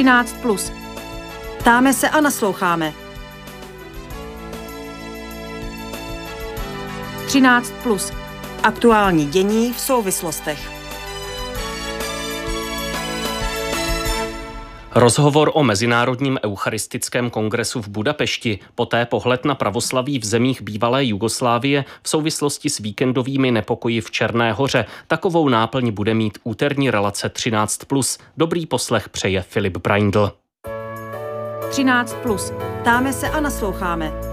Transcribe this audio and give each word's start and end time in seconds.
13. 0.00 0.36
Plus. 0.42 0.72
Ptáme 1.58 1.94
se 1.94 2.08
a 2.08 2.20
nasloucháme. 2.20 2.92
13. 7.26 7.72
Plus. 7.82 8.12
Aktuální 8.62 9.26
dění 9.26 9.72
v 9.72 9.80
souvislostech. 9.80 10.79
Rozhovor 14.94 15.50
o 15.54 15.62
Mezinárodním 15.62 16.38
eucharistickém 16.44 17.30
kongresu 17.30 17.82
v 17.82 17.88
Budapešti, 17.88 18.58
poté 18.74 19.06
pohled 19.06 19.44
na 19.44 19.54
pravoslaví 19.54 20.18
v 20.18 20.24
zemích 20.24 20.62
bývalé 20.62 21.04
Jugoslávie 21.04 21.84
v 22.02 22.08
souvislosti 22.08 22.70
s 22.70 22.78
víkendovými 22.78 23.50
nepokoji 23.50 24.00
v 24.00 24.10
Černé 24.10 24.52
hoře. 24.52 24.84
Takovou 25.06 25.48
náplň 25.48 25.90
bude 25.90 26.14
mít 26.14 26.38
úterní 26.44 26.90
relace 26.90 27.28
13+. 27.28 28.20
Dobrý 28.36 28.66
poslech 28.66 29.08
přeje 29.08 29.42
Filip 29.42 29.76
Braindl. 29.76 30.32
13+. 31.70 32.82
Táme 32.84 33.12
se 33.12 33.28
a 33.28 33.40
nasloucháme. 33.40 34.29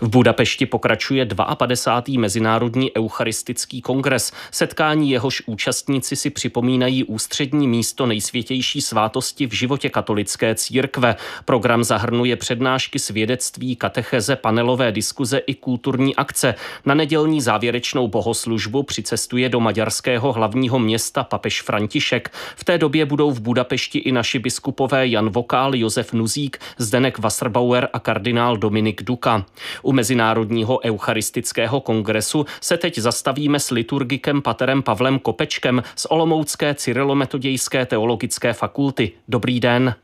V 0.00 0.08
Budapešti 0.08 0.66
pokračuje 0.66 1.26
52. 1.54 2.20
Mezinárodní 2.20 2.96
eucharistický 2.96 3.82
kongres. 3.82 4.32
Setkání 4.50 5.10
jehož 5.10 5.42
účastníci 5.46 6.16
si 6.16 6.30
připomínají 6.30 7.04
ústřední 7.04 7.68
místo 7.68 8.06
nejsvětější 8.06 8.80
svátosti 8.80 9.46
v 9.46 9.52
životě 9.52 9.88
katolické 9.88 10.54
církve. 10.54 11.16
Program 11.44 11.84
zahrnuje 11.84 12.36
přednášky 12.36 12.98
svědectví, 12.98 13.76
katecheze, 13.76 14.36
panelové 14.36 14.92
diskuze 14.92 15.38
i 15.38 15.54
kulturní 15.54 16.16
akce. 16.16 16.54
Na 16.84 16.94
nedělní 16.94 17.40
závěrečnou 17.40 18.08
bohoslužbu 18.08 18.82
přicestuje 18.82 19.48
do 19.48 19.60
maďarského 19.60 20.32
hlavního 20.32 20.78
města 20.78 21.24
papež 21.24 21.62
František. 21.62 22.32
V 22.56 22.64
té 22.64 22.78
době 22.78 23.06
budou 23.06 23.30
v 23.30 23.40
Budapešti 23.40 23.98
i 23.98 24.12
naši 24.12 24.38
biskupové 24.38 25.08
Jan 25.08 25.30
Vokál, 25.30 25.74
Josef 25.74 26.12
Nuzík, 26.12 26.58
Zdenek 26.78 27.18
Wasserbauer 27.18 27.88
a 27.92 28.00
kardinál 28.00 28.56
Dominik 28.56 29.02
Duka. 29.02 29.44
U 29.88 29.92
Mezinárodního 29.92 30.78
eucharistického 30.84 31.80
kongresu 31.80 32.44
se 32.60 32.76
teď 32.76 32.98
zastavíme 32.98 33.60
s 33.60 33.70
liturgikem 33.70 34.42
paterem 34.42 34.82
Pavlem 34.82 35.18
Kopečkem 35.18 35.82
z 35.96 36.06
Olomoucké 36.10 36.74
Cyrilometodějské 36.74 37.86
teologické 37.86 38.52
fakulty. 38.52 39.12
Dobrý 39.28 39.60
den. 39.60 39.94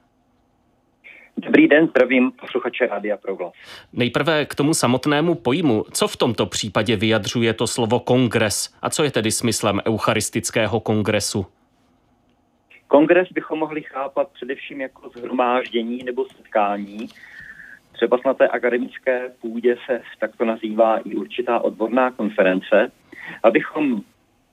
Dobrý 1.36 1.68
den, 1.68 1.88
zdravím 1.88 2.32
posluchače 2.32 2.86
Rádia 2.86 3.16
Proglas. 3.16 3.52
Nejprve 3.92 4.44
k 4.44 4.54
tomu 4.54 4.74
samotnému 4.74 5.34
pojmu. 5.34 5.84
Co 5.92 6.08
v 6.08 6.16
tomto 6.16 6.46
případě 6.46 6.96
vyjadřuje 6.96 7.52
to 7.52 7.66
slovo 7.66 8.00
kongres 8.00 8.74
a 8.82 8.90
co 8.90 9.04
je 9.04 9.10
tedy 9.10 9.30
smyslem 9.30 9.80
eucharistického 9.86 10.80
kongresu? 10.80 11.46
Kongres 12.88 13.28
bychom 13.32 13.58
mohli 13.58 13.82
chápat 13.82 14.28
především 14.32 14.80
jako 14.80 15.10
zhromáždění 15.16 16.02
nebo 16.04 16.24
setkání, 16.36 17.08
Třeba 18.04 18.20
na 18.26 18.34
té 18.34 18.48
akademické 18.48 19.30
půdě 19.40 19.76
se 19.86 20.02
takto 20.18 20.44
nazývá 20.44 20.98
i 20.98 21.14
určitá 21.14 21.58
odborná 21.58 22.10
konference, 22.10 22.92
abychom 23.42 24.00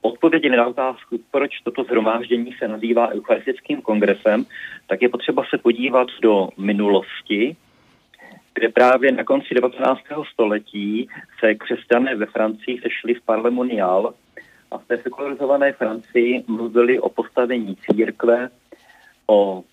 odpověděli 0.01 0.57
na 0.57 0.67
otázku, 0.67 1.19
proč 1.31 1.51
toto 1.63 1.83
zhromáždění 1.83 2.55
se 2.59 2.67
nazývá 2.67 3.09
Eucharistickým 3.09 3.81
kongresem, 3.81 4.45
tak 4.87 5.01
je 5.01 5.09
potřeba 5.09 5.43
se 5.49 5.57
podívat 5.57 6.07
do 6.21 6.49
minulosti, 6.57 7.55
kde 8.53 8.69
právě 8.69 9.11
na 9.11 9.23
konci 9.23 9.53
19. 9.53 10.01
století 10.33 11.07
se 11.39 11.55
křesťané 11.55 12.15
ve 12.15 12.25
Francii 12.25 12.81
sešli 12.81 13.13
v 13.13 13.21
Parlemonial 13.21 14.13
a 14.71 14.77
v 14.77 14.85
té 14.85 14.97
sekularizované 14.97 15.73
Francii 15.73 16.43
mluvili 16.47 16.99
o 16.99 17.09
postavení 17.09 17.75
církve, 17.75 18.49
o 19.27 19.63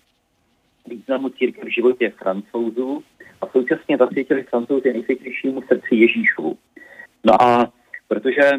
významu 0.87 1.29
církve 1.29 1.63
v 1.65 1.73
životě 1.73 2.09
francouzů 2.09 3.03
a 3.41 3.47
současně 3.47 3.97
zasvětili 3.97 4.43
francouzi 4.43 4.93
nejsvětějšímu 4.93 5.61
srdci 5.61 5.95
Ježíšovu. 5.95 6.57
No 7.23 7.41
a 7.41 7.71
protože 8.07 8.51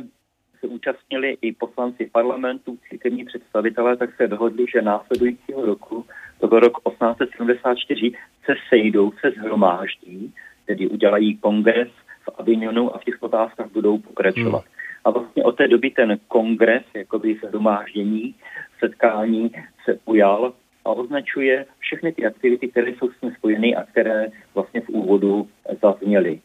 se 0.60 0.66
účastnili 0.66 1.36
i 1.42 1.52
poslanci 1.52 2.10
parlamentu, 2.12 2.78
církevní 2.88 3.24
představitelé, 3.24 3.96
tak 3.96 4.16
se 4.16 4.28
dohodli, 4.28 4.64
že 4.72 4.82
následujícího 4.82 5.66
roku, 5.66 6.04
to 6.40 6.48
byl 6.48 6.60
rok 6.60 6.78
1874, 6.88 8.12
se 8.44 8.54
sejdou, 8.68 9.12
se 9.20 9.30
zhromáždí, 9.30 10.34
tedy 10.66 10.88
udělají 10.88 11.36
kongres 11.36 11.88
v 12.24 12.28
Avignonu 12.38 12.94
a 12.94 12.98
v 12.98 13.04
těch 13.04 13.22
otázkách 13.22 13.72
budou 13.72 13.98
pokračovat. 13.98 14.64
Hmm. 14.64 14.74
A 15.04 15.10
vlastně 15.10 15.42
od 15.42 15.56
té 15.56 15.68
doby 15.68 15.90
ten 15.90 16.18
kongres, 16.28 16.82
jakoby 16.94 17.40
zhromáždění, 17.44 18.34
setkání 18.78 19.50
se 19.84 19.98
ujal 20.04 20.52
a 20.84 20.90
označuje 20.90 21.66
všechny 21.78 22.12
ty 22.12 22.26
aktivity, 22.26 22.68
které 22.68 22.90
jsou 22.90 23.10
s 23.10 23.20
tím 23.20 23.32
spojeny 23.38 23.76
a 23.76 23.84
které 23.84 24.26
vlastně 24.54 24.80
v 24.80 24.88
úvodu 24.88 25.48
zazněly. 25.82 26.40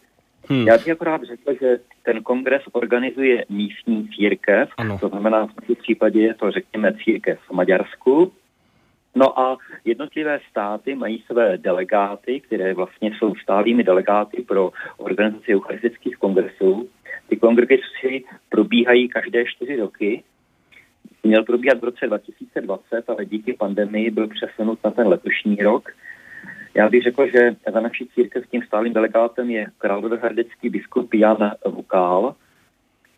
Hmm. 0.49 0.67
Já 0.67 0.77
bych 0.77 0.89
akorát 0.89 1.23
řekl, 1.23 1.53
že 1.61 1.79
ten 2.03 2.23
kongres 2.23 2.61
organizuje 2.71 3.45
místní 3.49 4.09
církev, 4.15 4.69
ano. 4.77 4.97
to 4.99 5.09
znamená 5.09 5.47
v 5.47 5.53
tomto 5.53 5.81
případě 5.81 6.21
je 6.21 6.33
to, 6.33 6.51
řekněme, 6.51 6.93
církev 7.03 7.39
v 7.49 7.51
Maďarsku. 7.51 8.31
No 9.15 9.39
a 9.39 9.57
jednotlivé 9.85 10.39
státy 10.49 10.95
mají 10.95 11.23
své 11.31 11.57
delegáty, 11.57 12.39
které 12.39 12.73
vlastně 12.73 13.11
jsou 13.17 13.35
stálými 13.35 13.83
delegáty 13.83 14.41
pro 14.41 14.71
organizaci 14.97 15.55
eucharistických 15.55 16.17
kongresů. 16.17 16.89
Ty 17.29 17.37
kongresy 17.37 18.23
probíhají 18.49 19.09
každé 19.09 19.45
čtyři 19.45 19.75
roky 19.75 20.23
měl 21.27 21.43
probíhat 21.43 21.79
v 21.79 21.83
roce 21.83 22.07
2020, 22.07 23.09
ale 23.09 23.25
díky 23.25 23.53
pandemii 23.53 24.11
byl 24.11 24.27
přesunut 24.27 24.79
na 24.83 24.91
ten 24.91 25.07
letošní 25.07 25.55
rok. 25.55 25.89
Já 26.73 26.89
bych 26.89 27.03
řekl, 27.03 27.27
že 27.31 27.55
za 27.73 27.79
naší 27.79 28.07
církev 28.15 28.43
tím 28.51 28.61
stálým 28.63 28.93
delegátem 28.93 29.49
je 29.49 29.67
královéhradecký 29.77 30.69
biskup 30.69 31.13
Jan 31.13 31.51
Vukál 31.65 32.35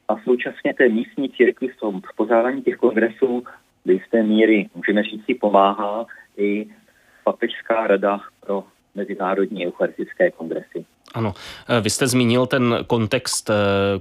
a 0.07 0.17
současně 0.17 0.73
té 0.73 0.89
místní 0.89 1.29
církvi 1.29 1.67
v 1.67 2.15
pořádání 2.15 2.61
těch 2.61 2.75
kongresů 2.75 3.43
do 3.85 3.93
jisté 3.93 4.23
míry, 4.23 4.69
můžeme 4.75 5.03
říct, 5.03 5.39
pomáhá 5.39 6.05
i 6.37 6.67
papežská 7.23 7.87
rada 7.87 8.19
pro 8.39 8.63
mezinárodní 8.95 9.67
eucharistické 9.67 10.31
kongresy. 10.31 10.85
Ano, 11.13 11.33
eh, 11.67 11.81
vy 11.81 11.89
jste 11.89 12.07
zmínil 12.07 12.45
ten 12.45 12.77
kontext 12.87 13.49
eh, 13.49 13.53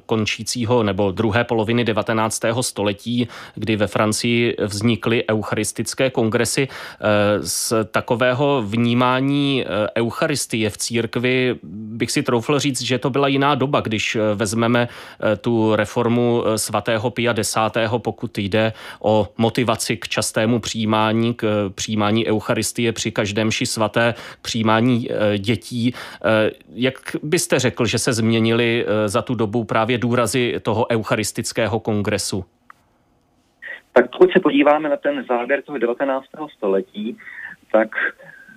končícího 0.07 0.83
nebo 0.83 1.11
druhé 1.11 1.45
poloviny 1.45 1.85
19. 1.85 2.43
století, 2.61 3.29
kdy 3.55 3.77
ve 3.77 3.87
Francii 3.87 4.57
vznikly 4.67 5.25
eucharistické 5.31 6.11
kongresy. 6.11 6.69
Eh, 6.69 7.07
z 7.43 7.73
takového 7.91 8.63
vnímání 8.67 9.65
eucharistie 9.97 10.71
v 10.71 10.79
církvi 10.79 11.59
bych 11.63 12.11
si 12.11 12.23
troufl 12.23 12.59
říct, 12.59 12.83
že 12.83 12.99
to 12.99 13.11
byla 13.11 13.29
jiná 13.29 13.55
doba, 13.55 13.81
když 13.81 14.17
vezmeme 14.35 14.89
tu 15.41 15.77
reformu 15.77 16.45
svatého 16.57 17.11
Pia 17.11 17.35
X., 17.39 17.57
pokud 17.99 18.39
jde 18.39 18.73
o 19.01 19.29
motivaci 19.39 19.97
k 19.97 20.09
častému 20.09 20.61
přijímání, 20.61 21.35
k 21.35 21.71
přijímání 21.75 22.27
eucharistie 22.27 22.93
při 22.93 23.11
každém 23.11 23.51
ši 23.51 23.67
svaté, 23.67 24.15
přijímání 24.43 25.09
dětí. 25.39 25.95
Jak 26.75 27.06
byste 27.23 27.59
řekl, 27.59 27.87
že 27.87 27.99
se 27.99 28.13
změnily 28.13 28.85
eh, 28.87 29.09
za 29.09 29.23
tu 29.23 29.35
dobu 29.35 29.65
právě 29.65 29.99
důrazy 29.99 30.55
toho 30.63 30.87
eucharistického 30.91 31.81
kongresu? 31.81 32.45
Tak 33.93 34.11
pokud 34.11 34.33
se 34.33 34.41
podíváme 34.41 34.89
na 34.89 34.97
ten 34.97 35.25
závěr 35.29 35.63
toho 35.63 35.79
19. 35.79 36.27
století, 36.57 37.17
tak 37.73 37.89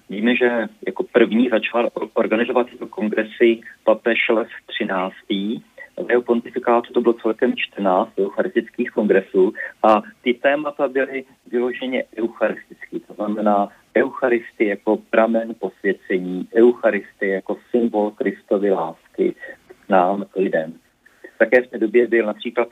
víme, 0.09 0.35
že 0.35 0.67
jako 0.87 1.03
první 1.03 1.49
začal 1.49 1.89
organizovat 2.13 2.67
tyto 2.69 2.87
kongresy 2.87 3.61
papež 3.83 4.29
Lev 4.29 4.47
13. 4.65 5.13
Jeho 6.09 6.21
pontifikátu 6.21 6.93
to 6.93 7.01
bylo 7.01 7.13
celkem 7.13 7.53
14 7.55 8.11
eucharistických 8.19 8.91
kongresů 8.91 9.53
a 9.83 10.01
ty 10.21 10.33
témata 10.33 10.87
byly 10.87 11.23
vyloženě 11.51 12.03
eucharistické, 12.17 12.99
to 13.07 13.13
znamená 13.13 13.69
Eucharisty 13.97 14.65
jako 14.65 14.97
pramen 15.09 15.55
posvěcení, 15.59 16.47
Eucharisty 16.55 17.27
jako 17.27 17.57
symbol 17.71 18.11
Kristovy 18.11 18.71
lásky 18.71 19.35
k 19.67 19.89
nám, 19.89 20.25
k 20.31 20.35
lidem. 20.35 20.73
Také 21.37 21.61
v 21.61 21.67
té 21.67 21.77
době 21.77 22.07
byl 22.07 22.25
například 22.25 22.67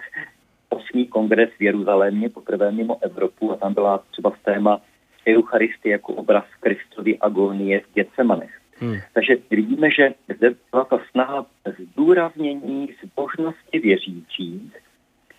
osmý 0.69 1.07
kongres 1.07 1.49
v 1.59 1.61
Jeruzalémě, 1.61 2.29
poprvé 2.29 2.71
mimo 2.71 2.97
Evropu, 3.01 3.51
a 3.51 3.55
tam 3.55 3.73
byla 3.73 4.03
třeba 4.11 4.33
téma 4.45 4.81
Eucharisty 5.27 5.89
jako 5.89 6.13
obraz 6.13 6.45
Kristovy 6.59 7.17
agonie 7.19 7.79
v 7.79 7.93
Getsemanech. 7.93 8.56
Hmm. 8.79 8.95
Takže 9.13 9.35
vidíme, 9.49 9.91
že 9.91 10.13
zde 10.35 10.55
byla 10.71 10.83
ta 10.85 10.99
snaha 11.11 11.45
zdůraznění 11.79 12.89
zbožnosti 13.03 13.79
věřících, 13.79 14.77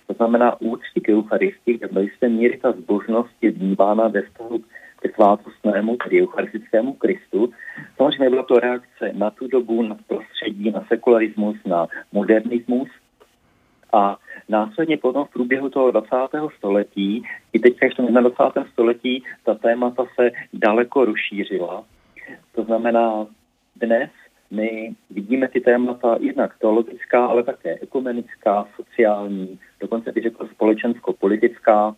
to 0.06 0.14
znamená 0.14 0.61
úcty 0.61 1.00
k 1.00 1.08
Eucharistii, 1.08 1.79
kde 1.79 1.88
do 1.88 2.00
jisté 2.00 2.29
míry 2.29 2.58
ta 2.58 2.73
zbožnost 2.73 3.31
je 3.40 3.50
vnímána 3.50 4.08
ve 4.08 4.23
vztahu 4.23 4.64
ke 5.00 5.08
svátostnému, 5.14 5.96
tedy 5.96 6.23
eucharistickému 6.23 6.93
Kristu. 6.93 7.52
Samozřejmě 7.96 8.31
byla 8.31 8.43
to 8.43 8.58
reakce 8.58 9.12
na 9.12 9.31
tu 9.31 9.46
dobu, 9.46 9.82
na 9.82 9.96
prostředí, 10.06 10.70
na 10.70 10.84
sekularismus, 10.88 11.56
na 11.67 11.87
modernismus. 12.12 12.88
A 13.93 14.19
Následně 14.49 14.96
potom 14.96 15.25
v 15.25 15.31
průběhu 15.31 15.69
toho 15.69 15.91
20. 15.91 16.08
století, 16.56 17.23
i 17.52 17.58
teď 17.58 17.76
v 17.93 17.96
tom 17.96 18.06
21. 18.06 18.73
století, 18.73 19.23
ta 19.44 19.55
témata 19.55 20.05
se 20.14 20.31
daleko 20.52 21.05
rozšířila. 21.05 21.84
To 22.58 22.64
znamená, 22.64 23.26
dnes 23.76 24.10
my 24.50 24.94
vidíme 25.10 25.49
ty 25.49 25.60
témata 25.60 26.16
jednak 26.20 26.58
teologická, 26.58 27.26
ale 27.26 27.43
také 27.43 27.78
ekumenická, 27.82 28.66
sociální, 28.76 29.58
dokonce 29.81 30.12
bych 30.12 30.22
řekl 30.22 30.49
společensko-politická 30.55 31.94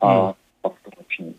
a 0.00 0.22
hmm. 0.22 0.32
pastorační. 0.62 1.34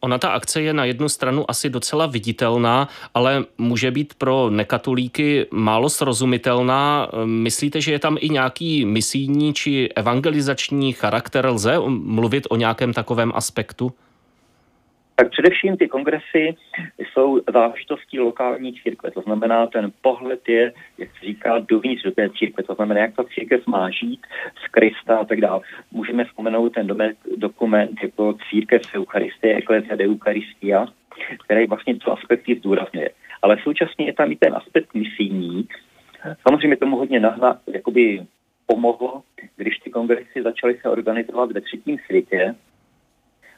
Ona 0.00 0.18
ta 0.18 0.28
akce 0.28 0.62
je 0.62 0.72
na 0.72 0.84
jednu 0.84 1.08
stranu 1.08 1.50
asi 1.50 1.70
docela 1.70 2.06
viditelná, 2.06 2.88
ale 3.14 3.44
může 3.58 3.90
být 3.90 4.14
pro 4.14 4.50
nekatolíky 4.50 5.46
málo 5.50 5.90
srozumitelná. 5.90 7.08
Myslíte, 7.24 7.80
že 7.80 7.92
je 7.92 7.98
tam 7.98 8.16
i 8.20 8.28
nějaký 8.28 8.84
misijní 8.84 9.54
či 9.54 9.88
evangelizační 9.96 10.92
charakter? 10.92 11.46
Lze 11.46 11.78
mluvit 11.88 12.46
o 12.50 12.56
nějakém 12.56 12.92
takovém 12.92 13.32
aspektu? 13.34 13.92
Tak 15.16 15.30
především 15.30 15.76
ty 15.76 15.88
kongresy 15.88 16.56
jsou 16.98 17.40
záležitostí 17.52 18.20
lokální 18.20 18.74
církve. 18.74 19.10
To 19.10 19.20
znamená, 19.20 19.66
ten 19.66 19.92
pohled 20.00 20.48
je, 20.48 20.72
jak 20.98 21.08
se 21.18 21.26
říká, 21.26 21.58
dovnitř 21.58 22.02
do 22.02 22.10
té 22.10 22.30
církve. 22.30 22.62
To 22.62 22.74
znamená, 22.74 23.00
jak 23.00 23.16
ta 23.16 23.24
církev 23.24 23.66
má 23.66 23.90
žít 23.90 24.20
z 24.64 24.68
Krista 24.70 25.18
a 25.18 25.24
tak 25.24 25.40
dále. 25.40 25.60
Můžeme 25.92 26.24
vzpomenout 26.24 26.68
ten 26.68 26.86
dokument 27.36 27.98
jako 28.02 28.34
církev 28.50 28.82
Eucharistie, 28.94 29.58
Ecclesia 29.58 29.96
de 29.96 30.04
Eucharistia, 30.04 30.86
který 31.44 31.66
vlastně 31.66 31.94
tyto 31.94 32.12
aspekty 32.12 32.54
zdůrazňuje. 32.54 33.10
Ale 33.42 33.56
současně 33.62 34.06
je 34.06 34.12
tam 34.12 34.32
i 34.32 34.36
ten 34.36 34.54
aspekt 34.54 34.94
misijní. 34.94 35.68
Samozřejmě 36.48 36.76
tomu 36.76 36.96
hodně 36.96 37.20
nahla, 37.20 37.60
jakoby 37.66 38.26
pomohlo, 38.66 39.22
když 39.56 39.78
ty 39.78 39.90
kongresy 39.90 40.42
začaly 40.42 40.78
se 40.82 40.88
organizovat 40.88 41.52
ve 41.52 41.60
třetím 41.60 41.98
světě, 42.06 42.54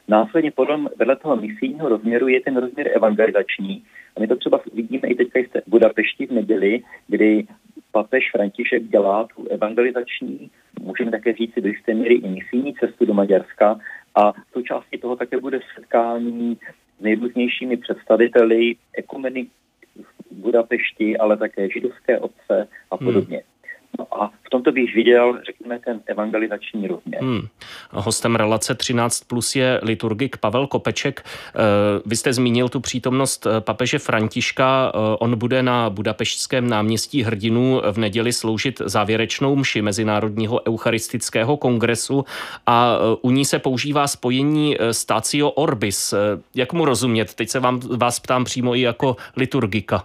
Následně 0.07 0.51
potom 0.51 0.89
vedle 0.97 1.15
toho 1.15 1.35
misijního 1.35 1.89
rozměru 1.89 2.27
je 2.27 2.41
ten 2.41 2.57
rozměr 2.57 2.91
evangelizační. 2.95 3.83
A 4.15 4.19
my 4.19 4.27
to 4.27 4.35
třeba 4.35 4.61
vidíme 4.73 5.07
i 5.07 5.15
teď 5.15 5.27
v 5.27 5.69
Budapešti 5.69 6.27
v 6.27 6.31
neděli, 6.31 6.81
kdy 7.07 7.47
papež 7.91 8.31
František 8.31 8.83
dělá 8.83 9.27
tu 9.35 9.47
evangelizační, 9.47 10.49
můžeme 10.79 11.11
také 11.11 11.33
říct 11.33 11.53
do 11.55 11.67
jisté 11.67 11.93
míry 11.93 12.13
i 12.15 12.27
misijní 12.27 12.73
cestu 12.73 13.05
do 13.05 13.13
Maďarska 13.13 13.79
a 14.15 14.33
součástí 14.53 14.97
toho 14.97 15.15
také 15.15 15.39
bude 15.39 15.59
setkání 15.75 16.57
s 16.99 17.01
nejrůznějšími 17.01 17.77
představiteli 17.77 18.75
ekumeny 18.97 19.47
v 19.95 20.31
Budapešti, 20.31 21.17
ale 21.17 21.37
také 21.37 21.69
židovské 21.69 22.19
obce 22.19 22.67
a 22.91 22.97
podobně. 22.97 23.37
Hmm. 23.37 23.56
No 23.99 24.07
a 24.11 24.27
v 24.27 24.49
tomto 24.49 24.71
bych 24.71 24.95
viděl, 24.95 25.39
řekněme, 25.45 25.79
ten 25.79 26.01
evangelizační 26.05 26.87
rozměr. 26.87 27.21
Hmm. 27.21 27.47
Hostem 27.91 28.35
relace 28.35 28.75
13 28.75 29.23
plus 29.23 29.55
je 29.55 29.79
liturgik 29.83 30.37
Pavel 30.37 30.67
Kopeček. 30.67 31.25
Eh, 31.25 31.61
vy 32.05 32.15
jste 32.15 32.33
zmínil 32.33 32.69
tu 32.69 32.79
přítomnost 32.79 33.47
eh, 33.47 33.61
papeže 33.61 33.99
Františka. 33.99 34.91
Eh, 34.95 34.97
on 35.19 35.37
bude 35.37 35.63
na 35.63 35.89
Budapeštském 35.89 36.69
náměstí 36.69 37.23
hrdinů 37.23 37.81
v 37.91 37.97
neděli 37.97 38.33
sloužit 38.33 38.81
závěrečnou 38.85 39.55
mši 39.55 39.81
Mezinárodního 39.81 40.61
eucharistického 40.67 41.57
kongresu 41.57 42.25
a 42.65 42.97
u 43.21 43.31
ní 43.31 43.45
se 43.45 43.59
používá 43.59 44.07
spojení 44.07 44.77
Stacio 44.91 45.49
Orbis. 45.49 46.13
Jak 46.55 46.73
mu 46.73 46.85
rozumět? 46.85 47.33
Teď 47.33 47.49
se 47.49 47.59
vám, 47.59 47.79
vás 47.79 48.19
ptám 48.19 48.43
přímo 48.43 48.75
i 48.75 48.81
jako 48.81 49.15
liturgika. 49.35 50.03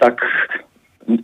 Tak 0.00 0.14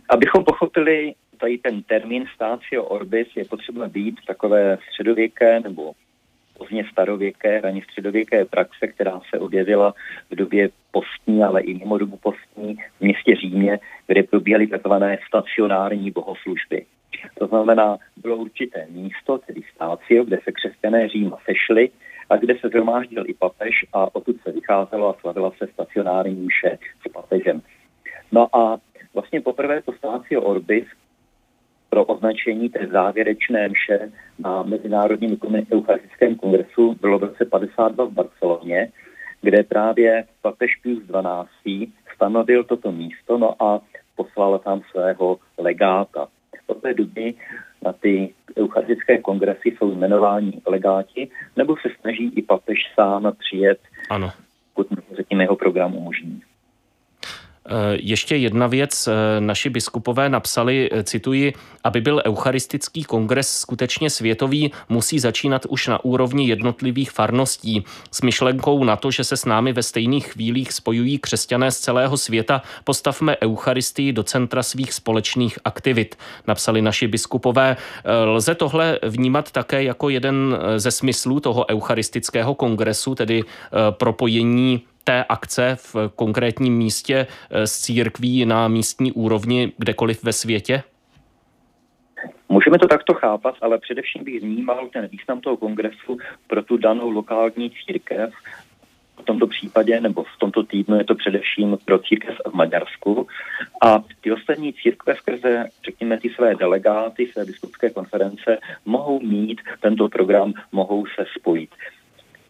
Abychom 0.09 0.43
pochopili 0.43 1.13
tady 1.37 1.57
ten 1.57 1.83
termín 1.83 2.25
stácio 2.35 2.83
orbis, 2.83 3.27
je 3.35 3.45
potřeba 3.45 3.87
být 3.87 4.15
takové 4.27 4.77
středověké 4.89 5.59
nebo 5.59 5.91
pozdně 6.57 6.85
starověké, 6.91 7.61
raně 7.61 7.81
středověké 7.83 8.45
praxe, 8.45 8.87
která 8.87 9.21
se 9.29 9.39
objevila 9.39 9.93
v 10.31 10.35
době 10.35 10.69
postní, 10.91 11.43
ale 11.43 11.61
i 11.61 11.73
mimo 11.73 11.97
dobu 11.97 12.17
postní 12.17 12.75
v 12.75 13.01
městě 13.01 13.35
Římě, 13.35 13.79
kde 14.07 14.23
probíhaly 14.23 14.67
takzvané 14.67 15.17
stacionární 15.27 16.11
bohoslužby. 16.11 16.85
To 17.39 17.47
znamená, 17.47 17.97
bylo 18.17 18.35
určité 18.37 18.87
místo, 18.89 19.37
tedy 19.37 19.61
stácio, 19.75 20.23
kde 20.23 20.39
se 20.43 20.51
křesťané 20.51 21.09
Říma 21.09 21.37
sešli 21.45 21.89
a 22.29 22.37
kde 22.37 22.55
se 22.61 22.69
zhromáždil 22.69 23.23
i 23.27 23.33
papež 23.33 23.85
a 23.93 24.15
odtud 24.15 24.35
se 24.43 24.51
vycházelo 24.51 25.09
a 25.09 25.19
slavila 25.21 25.51
se 25.57 25.67
stacionární 25.67 26.45
mše 26.45 26.77
s 27.01 27.11
papežem. 27.11 27.61
No 28.31 28.55
a 28.55 28.77
vlastně 29.15 29.41
poprvé 29.41 29.81
to 29.81 29.91
Stácio 29.91 30.41
Orbis 30.41 30.85
pro 31.89 32.05
označení 32.05 32.69
té 32.69 32.87
závěrečné 32.87 33.69
mše 33.69 34.11
na 34.39 34.63
Mezinárodním 34.63 35.37
eucharistickém 35.73 36.35
kongresu 36.35 36.95
bylo 37.01 37.19
v 37.19 37.23
roce 37.23 37.45
52 37.45 38.05
v 38.05 38.11
Barceloně, 38.11 38.91
kde 39.41 39.63
právě 39.63 40.23
papež 40.41 40.75
Pius 40.75 41.03
XII. 41.03 41.87
stanovil 42.15 42.63
toto 42.63 42.91
místo 42.91 43.37
no 43.37 43.63
a 43.63 43.81
poslal 44.15 44.59
tam 44.59 44.81
svého 44.91 45.39
legáta. 45.57 46.27
Od 46.67 46.81
té 46.81 46.93
doby 46.93 47.33
na 47.85 47.93
ty 47.93 48.33
eucharistické 48.57 49.17
kongresy 49.17 49.75
jsou 49.77 49.91
jmenováni 49.91 50.61
legáti, 50.67 51.29
nebo 51.55 51.75
se 51.77 51.89
snaží 52.01 52.31
i 52.35 52.41
papež 52.41 52.77
sám 52.95 53.33
přijet, 53.37 53.79
ano. 54.09 54.31
pokud 54.73 54.87
řekněme 55.15 55.43
jeho 55.43 55.55
program 55.55 55.95
umožní. 55.95 56.41
Eh, 57.69 57.97
ještě 58.01 58.35
jedna 58.35 58.67
věc. 58.67 59.07
Eh, 59.07 59.41
naši 59.41 59.69
biskupové 59.69 60.29
napsali, 60.29 60.89
eh, 60.91 61.03
cituji, 61.03 61.53
aby 61.83 62.01
byl 62.01 62.21
eucharistický 62.25 63.03
kongres 63.03 63.59
skutečně 63.59 64.09
světový, 64.09 64.71
musí 64.89 65.19
začínat 65.19 65.65
už 65.65 65.87
na 65.87 66.05
úrovni 66.05 66.47
jednotlivých 66.47 67.11
farností 67.11 67.85
s 68.11 68.21
myšlenkou 68.21 68.83
na 68.83 68.95
to, 68.95 69.11
že 69.11 69.23
se 69.23 69.37
s 69.37 69.45
námi 69.45 69.73
ve 69.73 69.83
stejných 69.83 70.27
chvílích 70.27 70.73
spojují 70.73 71.17
křesťané 71.17 71.71
z 71.71 71.79
celého 71.79 72.17
světa. 72.17 72.61
Postavme 72.83 73.37
eucharistii 73.43 74.13
do 74.13 74.23
centra 74.23 74.63
svých 74.63 74.93
společných 74.93 75.59
aktivit, 75.65 76.17
napsali 76.47 76.81
naši 76.81 77.07
biskupové. 77.07 77.77
Lze 78.25 78.55
tohle 78.55 78.99
vnímat 79.03 79.51
také 79.51 79.83
jako 79.83 80.09
jeden 80.09 80.57
ze 80.77 80.91
smyslů 80.91 81.39
toho 81.39 81.65
eucharistického 81.69 82.55
kongresu, 82.55 83.15
tedy 83.15 83.43
propojení 83.89 84.81
té 85.05 85.25
akce 85.29 85.75
v 85.75 85.95
konkrétním 86.15 86.77
místě 86.77 87.27
eh, 87.49 87.67
s 87.67 87.79
církví 87.81 88.45
na 88.45 88.67
místní 88.67 89.11
úrovni 89.11 89.71
kdekoliv 89.77 90.23
ve 90.23 90.33
světě? 90.33 90.83
Můžeme 92.49 92.79
to 92.79 92.87
takto 92.87 93.13
chápat, 93.13 93.55
ale 93.61 93.77
především 93.77 94.23
bych 94.23 94.41
vnímal 94.41 94.89
ten 94.93 95.07
význam 95.07 95.41
toho 95.41 95.57
kongresu 95.57 96.17
pro 96.47 96.63
tu 96.63 96.77
danou 96.77 97.09
lokální 97.09 97.71
církev. 97.71 98.33
V 99.21 99.23
tomto 99.23 99.47
případě 99.47 100.01
nebo 100.01 100.23
v 100.23 100.39
tomto 100.39 100.63
týdnu 100.63 100.97
je 100.97 101.03
to 101.03 101.15
především 101.15 101.77
pro 101.85 101.99
církev 101.99 102.35
v 102.47 102.53
Maďarsku. 102.53 103.27
A 103.81 104.03
ty 104.21 104.31
ostatní 104.31 104.73
církve 104.73 105.15
skrze, 105.15 105.65
řekněme, 105.85 106.17
ty 106.17 106.29
své 106.29 106.55
delegáty, 106.55 107.27
své 107.27 107.45
biskupské 107.45 107.89
konference 107.89 108.57
mohou 108.85 109.19
mít 109.19 109.61
tento 109.79 110.09
program, 110.09 110.53
mohou 110.71 111.05
se 111.05 111.25
spojit. 111.39 111.69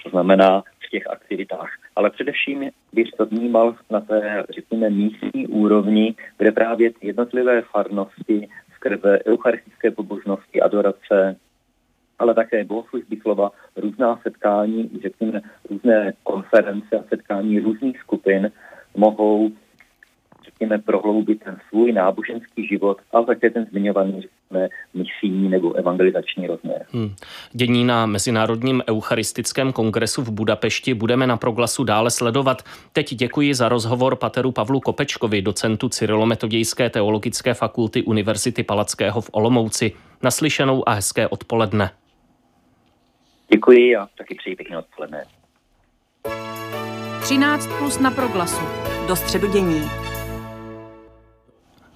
To 0.05 0.09
znamená, 0.09 0.63
v 0.87 0.89
těch 0.89 1.07
aktivitách. 1.07 1.69
Ale 1.95 2.09
především 2.09 2.69
bych 2.93 3.11
to 3.17 3.25
vnímal 3.25 3.75
na 3.89 3.99
té, 4.01 4.43
řekněme, 4.49 4.89
místní 4.89 5.47
úrovni, 5.47 6.15
kde 6.37 6.51
právě 6.51 6.91
jednotlivé 7.01 7.61
farnosti 7.61 8.47
skrze 8.75 9.19
eucharistické 9.27 9.91
pobožnosti, 9.91 10.61
adorace, 10.61 11.35
ale 12.19 12.33
také 12.33 12.63
bohoslužby 12.63 13.17
slova, 13.21 13.51
různá 13.75 14.19
setkání, 14.23 14.89
řekněme, 15.01 15.41
různé 15.69 16.13
konference 16.23 16.99
a 16.99 17.03
setkání 17.09 17.59
různých 17.59 17.99
skupin 17.99 18.51
mohou 18.97 19.51
řekněme, 20.55 20.81
prohloubit 20.81 21.43
ten 21.43 21.57
svůj 21.69 21.91
náboženský 21.91 22.67
život 22.67 22.97
a 23.13 23.21
také 23.21 23.49
ten 23.49 23.65
zmiňovaný, 23.65 24.21
řekněme, 24.21 24.69
misijní 24.93 25.49
nebo 25.49 25.73
evangelizační 25.73 26.47
rozměr. 26.47 26.85
Hmm. 26.91 27.15
Dění 27.51 27.83
na 27.83 28.05
Mezinárodním 28.05 28.83
eucharistickém 28.89 29.73
kongresu 29.73 30.21
v 30.21 30.31
Budapešti 30.31 30.93
budeme 30.93 31.27
na 31.27 31.37
proglasu 31.37 31.83
dále 31.83 32.11
sledovat. 32.11 32.61
Teď 32.93 33.15
děkuji 33.15 33.53
za 33.53 33.69
rozhovor 33.69 34.15
pateru 34.15 34.51
Pavlu 34.51 34.79
Kopečkovi, 34.79 35.41
docentu 35.41 35.89
Cyrilometodějské 35.89 36.89
teologické 36.89 37.53
fakulty 37.53 38.03
Univerzity 38.03 38.63
Palackého 38.63 39.21
v 39.21 39.29
Olomouci. 39.31 39.91
Naslyšenou 40.23 40.89
a 40.89 40.93
hezké 40.93 41.27
odpoledne. 41.27 41.89
Děkuji 43.53 43.95
a 43.95 44.07
taky 44.17 44.35
přeji 44.35 44.55
pěkné 44.55 44.77
odpoledne. 44.77 45.25
13 47.21 47.67
plus 47.79 47.99
na 47.99 48.11
proglasu. 48.11 48.65
Do 49.07 49.15
středu 49.15 49.51
dění. 49.51 49.81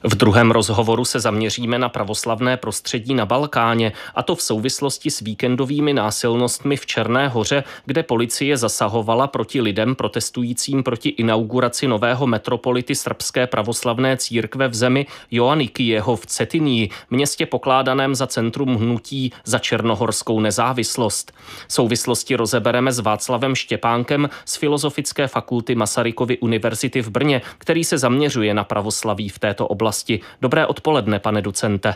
V 0.03 0.15
druhém 0.15 0.51
rozhovoru 0.51 1.05
se 1.05 1.19
zaměříme 1.19 1.79
na 1.79 1.89
pravoslavné 1.89 2.57
prostředí 2.57 3.13
na 3.13 3.25
Balkáně, 3.25 3.91
a 4.15 4.23
to 4.23 4.35
v 4.35 4.41
souvislosti 4.41 5.11
s 5.11 5.19
víkendovými 5.19 5.93
násilnostmi 5.93 6.77
v 6.77 6.85
Černé 6.85 7.27
hoře, 7.27 7.63
kde 7.85 8.03
policie 8.03 8.57
zasahovala 8.57 9.27
proti 9.27 9.61
lidem 9.61 9.95
protestujícím 9.95 10.83
proti 10.83 11.09
inauguraci 11.09 11.87
nového 11.87 12.27
metropolity 12.27 12.95
srbské 12.95 13.47
pravoslavné 13.47 14.17
církve 14.17 14.67
v 14.67 14.73
zemi 14.73 15.05
Joannikyjeho 15.31 16.15
v 16.15 16.25
Cetinii, 16.25 16.89
městě 17.09 17.45
pokládaném 17.45 18.15
za 18.15 18.27
centrum 18.27 18.75
hnutí 18.75 19.31
za 19.45 19.59
černohorskou 19.59 20.39
nezávislost. 20.39 21.31
Souvislosti 21.67 22.35
rozebereme 22.35 22.91
s 22.91 22.99
Václavem 22.99 23.55
Štěpánkem 23.55 24.29
z 24.45 24.55
Filozofické 24.55 25.27
fakulty 25.27 25.75
Masarykovy 25.75 26.37
univerzity 26.37 27.01
v 27.01 27.09
Brně, 27.09 27.41
který 27.57 27.83
se 27.83 27.97
zaměřuje 27.97 28.53
na 28.53 28.63
pravoslaví 28.63 29.29
v 29.29 29.39
této 29.39 29.67
oblasti 29.67 29.88
oblasti. 29.89 30.19
Dobré 30.41 30.65
odpoledne, 30.65 31.19
pane 31.19 31.41
docente. 31.41 31.96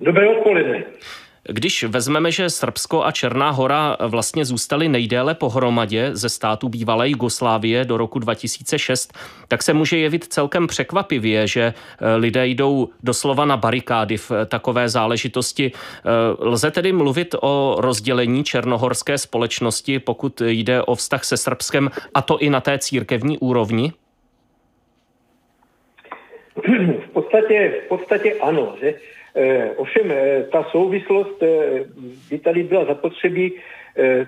Dobré 0.00 0.28
odpoledne. 0.28 0.84
Když 1.50 1.84
vezmeme, 1.84 2.30
že 2.30 2.50
Srbsko 2.50 3.04
a 3.04 3.12
Černá 3.12 3.50
hora 3.50 3.96
vlastně 4.00 4.44
zůstaly 4.44 4.88
nejdéle 4.88 5.34
pohromadě 5.34 6.10
ze 6.12 6.28
státu 6.28 6.68
bývalé 6.68 7.08
Jugoslávie 7.08 7.84
do 7.84 7.96
roku 7.96 8.18
2006, 8.18 9.12
tak 9.48 9.62
se 9.62 9.72
může 9.72 9.98
jevit 9.98 10.24
celkem 10.24 10.66
překvapivě, 10.66 11.46
že 11.46 11.62
eh, 11.62 12.16
lidé 12.16 12.46
jdou 12.46 12.88
doslova 13.02 13.44
na 13.44 13.56
barikády 13.56 14.16
v 14.16 14.32
takové 14.46 14.88
záležitosti. 14.88 15.72
Eh, 15.72 16.10
lze 16.38 16.70
tedy 16.70 16.92
mluvit 16.92 17.34
o 17.40 17.76
rozdělení 17.78 18.44
černohorské 18.44 19.18
společnosti, 19.18 19.98
pokud 19.98 20.42
jde 20.44 20.82
o 20.82 20.94
vztah 20.94 21.24
se 21.24 21.36
Srbskem, 21.36 21.90
a 22.14 22.22
to 22.22 22.38
i 22.38 22.50
na 22.50 22.60
té 22.60 22.78
církevní 22.78 23.38
úrovni? 23.38 23.92
V 27.06 27.10
podstatě, 27.12 27.74
v 27.84 27.88
podstatě 27.88 28.34
ano. 28.40 28.76
Že? 28.80 28.94
E, 29.34 29.70
ovšem, 29.76 30.10
e, 30.10 30.42
ta 30.52 30.62
souvislost 30.70 31.42
e, 31.42 31.46
by 32.30 32.38
tady 32.38 32.62
byla 32.62 32.84
zapotřebí 32.84 33.52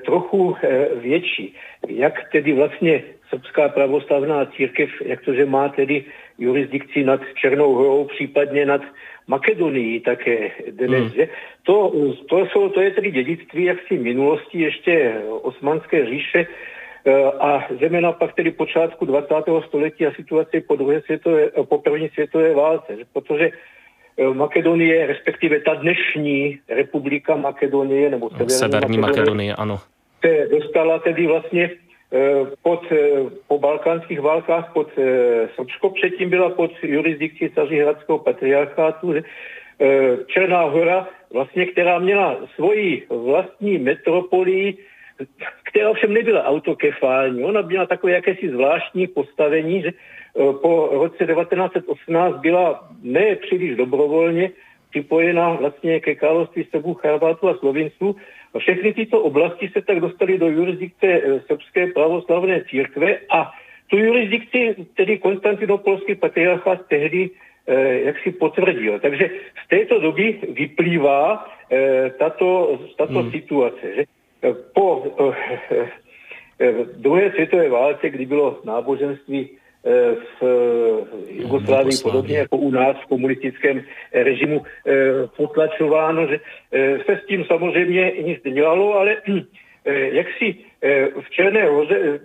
trochu 0.05 0.57
větší. 0.95 1.55
Jak 1.89 2.33
tedy 2.33 2.53
vlastně 2.53 3.03
srbská 3.29 3.69
pravoslavná 3.69 4.47
církev, 4.47 4.91
jak 5.05 5.21
to, 5.21 5.35
že 5.35 5.47
má 5.47 5.69
tedy 5.69 6.05
jurisdikci 6.39 7.05
nad 7.05 7.21
Černou 7.35 7.75
horou, 7.75 8.05
případně 8.05 8.67
nad 8.67 8.83
Makedonii 9.27 10.01
také 10.01 10.51
dnes, 10.71 11.01
hmm. 11.01 11.11
že? 11.15 11.29
To, 11.63 11.93
to, 12.29 12.47
jsou, 12.47 12.69
to 12.69 12.81
je 12.81 12.91
tedy 12.91 13.11
dědictví 13.11 13.65
jaksi 13.65 13.99
minulosti 13.99 14.61
ještě 14.61 15.15
osmanské 15.43 16.07
říše, 16.07 16.47
Eh, 16.47 16.47
a 17.41 17.67
zejména 17.81 18.13
pak 18.13 18.35
tedy 18.35 18.51
počátku 18.51 19.05
20. 19.05 19.35
století 19.67 20.07
a 20.07 20.15
situaci 20.15 20.61
po, 20.61 20.77
druhé 20.77 21.01
světové, 21.01 21.43
eh, 21.45 21.65
po 21.65 21.79
první 21.79 22.09
světové 22.09 22.55
válce, 22.55 22.97
protože 23.13 23.51
eh, 24.19 24.35
Makedonie, 24.35 25.07
respektive 25.07 25.61
ta 25.61 25.75
dnešní 25.75 26.59
republika 26.69 27.37
Makedonie, 27.37 28.11
nebo 28.11 28.31
Severní, 28.31 28.51
Severní 28.51 28.99
Makedonie, 28.99 29.21
Makedonie, 29.21 29.55
ano. 29.55 29.79
Se 30.25 30.49
dostala 30.51 30.99
tedy 30.99 31.27
vlastně 31.27 31.71
pod, 32.63 32.83
po 33.49 33.59
balkánských 33.59 34.21
válkách 34.21 34.73
pod 34.73 34.89
Srbsko, 35.55 35.91
předtím 35.91 36.31
byla 36.31 36.51
pod 36.51 36.71
jurisdikcí 36.83 37.51
Cařihradského 37.55 38.19
patriarchátu, 38.19 39.15
Černá 40.27 40.63
hora, 40.63 41.09
vlastně, 41.33 41.67
která 41.67 41.99
měla 41.99 42.37
svoji 42.55 43.07
vlastní 43.09 43.79
metropolii 43.79 44.79
která 45.65 45.91
ovšem 45.91 46.13
nebyla 46.13 46.45
autokefální. 46.45 47.45
Ona 47.45 47.61
měla 47.61 47.87
takové 47.87 48.13
jakési 48.13 48.51
zvláštní 48.51 49.07
postavení, 49.07 49.83
že 49.83 49.89
e, 49.89 49.93
po 50.63 50.89
roce 50.93 51.27
1918 51.27 52.41
byla 52.41 52.89
ne 53.03 53.37
příliš 53.37 53.77
dobrovolně 53.77 54.51
připojena 54.91 55.53
vlastně 55.53 56.01
ke 56.01 56.15
království 56.15 56.67
Srbů, 56.71 56.95
Charvátu 56.95 57.49
a 57.49 57.57
Slovinců. 57.57 58.17
A 58.55 58.59
všechny 58.59 58.93
tyto 58.95 59.21
oblasti 59.21 59.71
se 59.73 59.83
tak 59.83 60.01
dostaly 60.01 60.39
do 60.39 60.49
jurisdikce 60.49 61.07
e, 61.07 61.41
srbské 61.41 61.87
pravoslavné 61.87 62.65
církve 62.71 63.19
a 63.31 63.53
tu 63.91 63.97
jurisdikci 63.97 64.87
tedy 64.97 65.19
Konstantinopolský 65.19 66.15
patriarchát 66.15 66.87
tehdy 66.89 67.31
e, 67.67 68.01
jak 68.01 68.19
si 68.19 68.33
potvrdil. 68.33 68.99
Takže 68.99 69.31
z 69.65 69.69
této 69.69 70.01
doby 70.01 70.39
vyplývá 70.49 71.47
tato, 72.19 72.81
tato 72.99 73.23
hmm. 73.23 73.31
situace. 73.31 73.95
Že? 73.95 74.05
Po 74.75 75.05
eh, 75.71 75.89
eh, 76.61 76.73
druhé 76.97 77.31
světové 77.31 77.69
válce, 77.69 78.11
kdy 78.11 78.27
bylo 78.27 78.61
náboženství 78.65 79.51
eh, 79.51 80.15
v 80.41 80.43
Jugoslávii 81.29 81.99
podobně 82.03 82.39
jako 82.39 82.57
u 82.57 82.71
nás 82.71 82.97
v 82.97 83.07
komunistickém 83.07 83.83
režimu 84.13 84.63
potlačováno, 85.37 86.27
že 86.27 86.41
se 87.07 87.21
s 87.23 87.27
tím 87.27 87.45
samozřejmě 87.45 88.13
nic 88.23 88.39
nedělalo, 88.45 88.95
ale 88.95 89.17
jak 90.13 90.27
si 90.39 90.57
v 91.21 91.31
Černé 91.31 91.67
hoře 91.67 92.21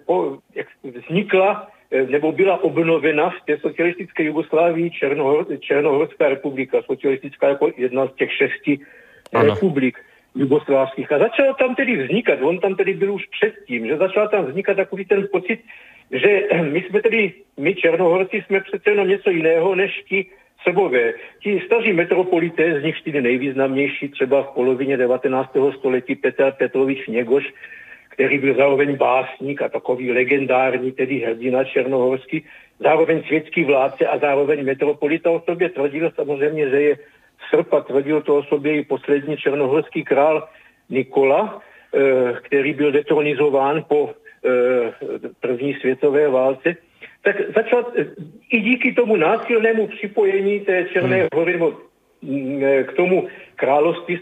jak 0.55 0.67
vznikla 0.83 1.67
nebo 2.09 2.31
byla 2.31 2.63
obnovena 2.63 3.29
v 3.29 3.45
té 3.45 3.57
socialistické 3.57 4.23
Jugoslávii 4.23 4.91
Černohor, 4.91 5.45
Černohorská 5.59 6.29
republika, 6.29 6.81
socialistická 6.85 7.47
jako 7.49 7.71
jedna 7.77 8.07
z 8.07 8.13
těch 8.15 8.31
šesti 8.33 8.79
ano. 9.33 9.53
republik 9.53 9.97
jugoslávských. 10.35 11.11
A 11.11 11.19
začalo 11.19 11.53
tam 11.53 11.75
tedy 11.75 12.03
vznikat, 12.03 12.39
on 12.41 12.59
tam 12.59 12.75
tedy 12.75 12.93
byl 12.93 13.13
už 13.13 13.25
předtím, 13.25 13.87
že 13.87 13.97
začal 13.97 14.27
tam 14.27 14.45
vznikat 14.45 14.77
takový 14.77 15.05
ten 15.05 15.27
pocit, 15.31 15.59
že 16.11 16.41
my 16.71 16.81
jsme 16.81 17.01
tedy, 17.01 17.33
my 17.57 17.75
Černohorci 17.75 18.43
jsme 18.45 18.59
přece 18.59 18.89
jenom 18.89 19.07
něco 19.07 19.29
jiného 19.29 19.75
než 19.75 20.03
ti 20.09 20.25
Srbové. 20.63 21.13
Ti 21.43 21.61
staří 21.65 21.93
metropolité, 21.93 22.79
z 22.79 22.83
nich 22.83 22.95
ty 23.03 23.21
nejvýznamnější 23.21 24.09
třeba 24.09 24.43
v 24.43 24.47
polovině 24.47 24.97
19. 24.97 25.49
století 25.77 26.15
Petr 26.15 26.51
Petrovič 26.51 27.07
Něgoš, 27.07 27.53
který 28.09 28.37
byl 28.37 28.55
zároveň 28.55 28.97
básník 28.97 29.61
a 29.61 29.69
takový 29.69 30.11
legendární, 30.11 30.91
tedy 30.91 31.19
hrdina 31.19 31.63
černohorský, 31.63 32.45
zároveň 32.79 33.23
světský 33.23 33.63
vládce 33.63 34.07
a 34.07 34.17
zároveň 34.17 34.65
metropolita 34.65 35.31
o 35.31 35.41
sobě 35.49 35.69
tvrdil 35.69 36.11
samozřejmě, 36.15 36.69
že 36.69 36.81
je 36.81 36.97
Srba 37.49 37.81
tvrdil 37.81 38.21
to 38.21 38.35
o 38.35 38.43
sobě 38.43 38.75
i 38.75 38.85
poslední 38.85 39.37
černohorský 39.37 40.03
král 40.03 40.47
Nikola, 40.89 41.61
eh, 41.93 42.33
který 42.41 42.73
byl 42.73 42.91
detronizován 42.91 43.85
po 43.87 44.09
eh, 44.09 44.49
první 45.39 45.73
světové 45.73 46.29
válce, 46.29 46.75
tak 47.21 47.35
začal 47.55 47.85
eh, 47.97 48.05
i 48.51 48.61
díky 48.61 48.93
tomu 48.93 49.15
násilnému 49.15 49.87
připojení 49.87 50.59
té 50.59 50.85
Černé 50.93 51.17
hmm. 51.17 51.27
hory 51.35 51.53
nebo 51.53 51.73
mm, 52.21 52.63
k 52.83 52.93
tomu 52.93 53.27
království 53.55 54.19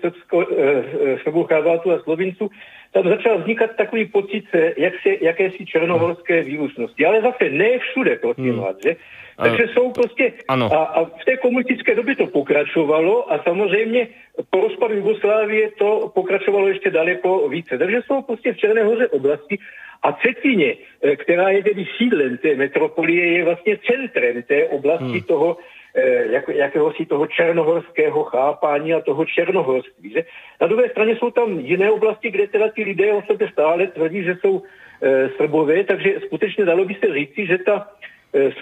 Srbů, 1.24 1.44
Chorvátu 1.44 1.92
a 1.92 2.00
Slovinců, 2.00 2.50
tam 2.92 3.10
začal 3.10 3.40
vznikat 3.40 3.76
takový 3.78 4.06
pocit 4.06 4.46
jak 4.78 4.94
se, 5.04 5.10
jakési 5.22 5.66
černohorské 5.66 6.44
výlučnosti. 6.44 7.06
Ale 7.06 7.22
zase 7.22 7.50
ne 7.50 7.80
všude, 7.80 8.16
prosím 8.16 8.54
hmm. 8.54 8.60
vás, 8.60 8.76
že? 8.86 8.96
Takže 9.38 9.68
jsou 9.74 9.92
prostě... 9.92 10.34
Ano. 10.48 10.74
A, 10.74 10.84
a 10.84 11.06
v 11.06 11.26
té 11.26 11.38
komunistické 11.38 11.96
době 11.96 12.16
to 12.16 12.28
pokračovalo 12.28 13.34
a 13.34 13.44
samozřejmě 13.44 14.08
po 14.50 14.62
rozpadu 14.62 14.96
Jugoslávie 14.96 15.72
to 15.72 16.12
pokračovalo 16.14 16.68
ještě 16.68 16.90
daleko 16.90 17.50
více. 17.50 17.78
Takže 17.78 18.02
jsou 18.06 18.22
prostě 18.22 18.54
v 18.54 18.58
Černé 18.58 18.84
hoře 18.84 19.08
oblasti 19.08 19.58
a 20.04 20.14
Cetině, 20.14 20.76
eh, 21.04 21.16
která 21.16 21.50
je 21.50 21.64
tedy 21.64 21.86
sídlem 21.98 22.38
té 22.38 22.56
metropolie, 22.56 23.26
je 23.38 23.46
vlastně 23.46 23.78
centrem 23.78 24.44
té 24.44 24.68
oblasti 24.68 25.20
hmm. 25.20 25.22
toho, 25.22 25.58
eh, 25.96 26.26
jak, 26.32 26.50
jakéhosi 26.50 27.06
toho 27.06 27.28
černohorského 27.28 28.24
chápání 28.24 28.94
a 28.94 29.02
toho 29.02 29.26
černohorství. 29.26 30.10
Že? 30.10 30.24
Na 30.62 30.68
druhé 30.68 30.90
straně 30.90 31.16
jsou 31.16 31.32
tam 31.32 31.60
jiné 31.60 31.92
oblasti, 31.92 32.32
kde 32.32 32.48
teda 32.48 32.70
ty 32.70 32.84
lidé 32.84 33.14
o 33.14 33.22
sebe 33.22 33.50
stále 33.52 33.88
tvrdí, 33.88 34.24
že 34.24 34.36
jsou 34.42 34.64
e, 35.04 35.30
srbové, 35.36 35.84
takže 35.84 36.24
skutečně 36.26 36.66
dalo 36.66 36.86
by 36.86 36.96
se 36.96 37.14
říci, 37.14 37.46
že 37.46 37.58
ta 37.58 37.88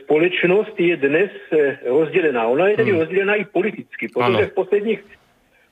společnost 0.04 0.80
je 0.80 0.98
dnes 0.98 1.32
e, 1.52 1.78
rozdělená. 1.86 2.48
Ona 2.48 2.68
je 2.68 2.76
tedy 2.76 2.92
hmm. 2.92 3.00
rozdělená 3.00 3.36
i 3.36 3.46
politicky, 3.46 4.08
protože 4.08 4.46
v 4.46 4.54
posledních, 4.54 5.00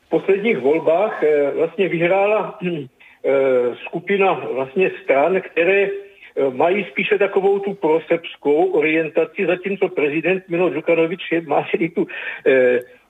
v 0.06 0.10
posledních 0.10 0.58
volbách 0.58 1.24
e, 1.24 1.52
vlastně 1.52 1.88
vyhrála 1.88 2.60
hm, 2.62 2.88
skupina 3.86 4.34
vlastně 4.34 4.92
stran, 5.04 5.42
které 5.42 5.90
mají 6.54 6.86
spíše 6.92 7.18
takovou 7.18 7.60
tu 7.60 7.74
prosebskou 7.74 8.72
orientaci, 8.72 9.46
zatímco 9.46 9.90
prezident 9.90 10.44
Milo 10.50 10.70
Djukanovič 10.70 11.22
má 11.46 11.68
tedy 11.72 11.90
tu 11.90 12.08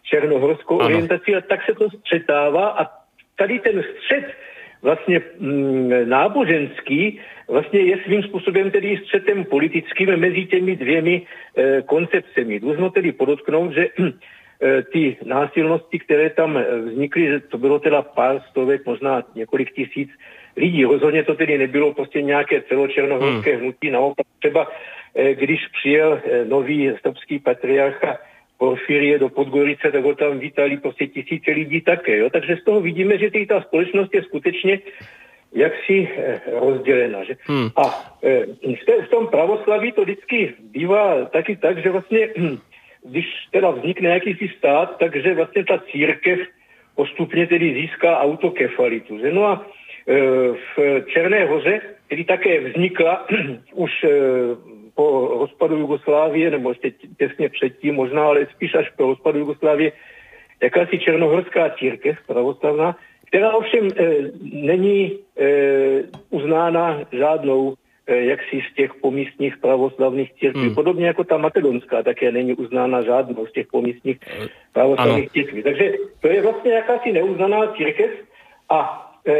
černohorskou 0.03 0.79
ano. 0.79 0.86
orientaci 0.86 1.36
a 1.36 1.41
tak 1.41 1.60
se 1.65 1.75
to 1.75 1.89
střetává 1.89 2.69
a 2.69 2.86
tady 3.36 3.60
ten 3.60 3.84
střed 3.84 4.25
vlastně 4.81 5.21
mm, 5.39 6.09
náboženský 6.09 7.19
vlastně 7.48 7.79
je 7.79 7.98
svým 8.05 8.24
způsobem 8.24 8.71
tedy 8.71 8.98
střetem 8.98 9.45
politickým 9.45 10.17
mezi 10.17 10.45
těmi 10.45 10.75
dvěmi 10.75 11.21
e, 11.21 11.81
koncepcemi. 11.81 12.59
Dlužno 12.59 12.89
tedy 12.89 13.12
podotknout, 13.12 13.74
že 13.74 13.88
e, 13.88 14.83
ty 14.83 15.17
násilnosti, 15.25 16.00
které 16.00 16.29
tam 16.29 16.59
vznikly, 16.86 17.27
že 17.27 17.39
to 17.39 17.57
bylo 17.57 17.79
teda 17.79 18.01
pár 18.01 18.41
stovek, 18.50 18.86
možná 18.86 19.24
několik 19.36 19.71
tisíc 19.71 20.09
lidí. 20.57 20.86
Rozhodně 20.86 21.24
to 21.24 21.36
tedy 21.36 21.57
nebylo 21.57 21.93
prostě 21.93 22.21
nějaké 22.21 22.62
celočernohorské 22.62 23.51
hmm. 23.51 23.62
hnutí. 23.62 23.91
Naopak 23.91 24.27
třeba, 24.39 24.67
když 25.33 25.67
přijel 25.67 26.21
nový 26.48 26.91
srbský 27.01 27.39
patriarcha 27.39 28.17
Porfirie 28.59 29.19
do 29.19 29.29
Podgorice, 29.29 29.91
tak 29.91 30.03
ho 30.03 30.15
tam 30.15 30.39
vítali 30.39 30.77
prostě 30.77 31.07
tisíce 31.07 31.51
lidí 31.51 31.81
také. 31.81 32.17
Jo? 32.17 32.29
Takže 32.29 32.57
z 32.61 32.63
toho 32.63 32.81
vidíme, 32.81 33.17
že 33.17 33.31
ta 33.47 33.61
společnost 33.61 34.13
je 34.13 34.23
skutečně 34.23 34.79
jaksi 35.53 36.07
eh, 36.17 36.41
rozdělena. 36.59 37.23
Že? 37.23 37.35
Hmm. 37.43 37.69
A 37.75 38.15
eh, 38.23 38.45
v, 38.61 39.05
v 39.05 39.09
tom 39.09 39.27
pravoslaví 39.27 39.91
to 39.91 40.01
vždycky 40.01 40.53
bývá 40.59 41.25
taky 41.25 41.55
tak, 41.55 41.83
že 41.83 41.89
vlastně, 41.89 42.29
když 43.03 43.25
teda 43.51 43.71
vznikne 43.71 44.09
jakýsi 44.09 44.51
stát, 44.57 44.97
takže 44.99 45.33
vlastně 45.33 45.65
ta 45.65 45.77
církev 45.91 46.39
postupně 46.95 47.47
tedy 47.47 47.73
získá 47.73 48.19
autokefalitu. 48.19 49.19
Že? 49.19 49.31
No 49.33 49.45
a 49.45 49.65
eh, 50.07 50.19
v 50.75 51.01
Černé 51.07 51.45
hoře, 51.45 51.81
který 52.05 52.25
také 52.25 52.59
vznikla 52.59 53.27
už 53.73 54.05
po 54.99 55.31
rozpadu 55.39 55.77
Jugoslávie, 55.77 56.51
nebo 56.51 56.69
ještě 56.69 56.91
těsně 57.17 57.49
předtím 57.49 57.95
možná, 57.95 58.25
ale 58.25 58.47
spíš 58.55 58.75
až 58.75 58.89
po 58.89 59.05
rozpadu 59.15 59.39
Jugoslávie, 59.39 59.91
jakási 60.63 60.99
černohorská 60.99 61.69
církev 61.79 62.17
pravoslavná, 62.27 62.95
která 63.27 63.53
ovšem 63.53 63.87
e, 63.87 64.03
není 64.43 65.11
e, 65.11 65.47
uznána 66.29 66.99
žádnou 67.11 67.73
e, 68.07 68.15
jaksi 68.35 68.61
z 68.71 68.75
těch 68.75 68.93
pomístních 68.93 69.57
pravoslavných 69.57 70.33
církví. 70.33 70.65
Hmm. 70.65 70.75
Podobně 70.75 71.07
jako 71.07 71.23
ta 71.23 71.37
makedonská 71.37 72.03
také 72.03 72.31
není 72.31 72.53
uznána 72.53 73.01
žádnou 73.01 73.45
z 73.45 73.51
těch 73.51 73.67
pomístních 73.67 74.19
pravoslavných 74.73 75.31
církví. 75.31 75.63
Takže 75.63 75.93
to 76.19 76.27
je 76.27 76.41
vlastně 76.41 76.71
jakási 76.71 77.11
neuznaná 77.11 77.71
církev 77.77 78.11
a 78.69 78.79
e, 79.27 79.33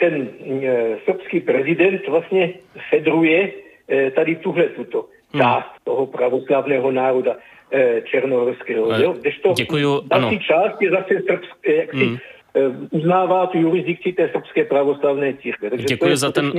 ten 0.00 0.28
e, 0.64 0.96
srbský 1.04 1.40
prezident 1.40 2.08
vlastně 2.08 2.54
fedruje 2.90 3.61
tady 4.10 4.36
tuhle 4.36 4.64
tuto 4.64 5.08
hmm. 5.32 5.42
část 5.42 5.66
hmm. 5.66 5.84
toho 5.84 6.06
pravoslavného 6.06 6.90
národa 6.90 7.36
e, 7.72 8.02
černohorského. 8.02 8.88
Děkuju, 9.56 10.02
další 10.06 10.26
ano. 10.26 10.38
část 10.38 10.82
je 10.82 10.90
zase 10.90 11.14
srbské, 11.26 11.76
jaksi, 11.76 12.04
hmm 12.04 12.16
Eh, 12.16 12.41
uznává 12.90 13.46
tu 13.46 13.58
jurisdikci 13.58 14.12
té 14.12 14.28
srbské 14.28 14.64
pravoslavné 14.64 15.34
církve. 15.34 15.70
Takže 15.70 15.86
Děkuji 15.86 16.06
to 16.06 16.10
je 16.10 16.16
za 16.16 16.32
ten 16.32 16.52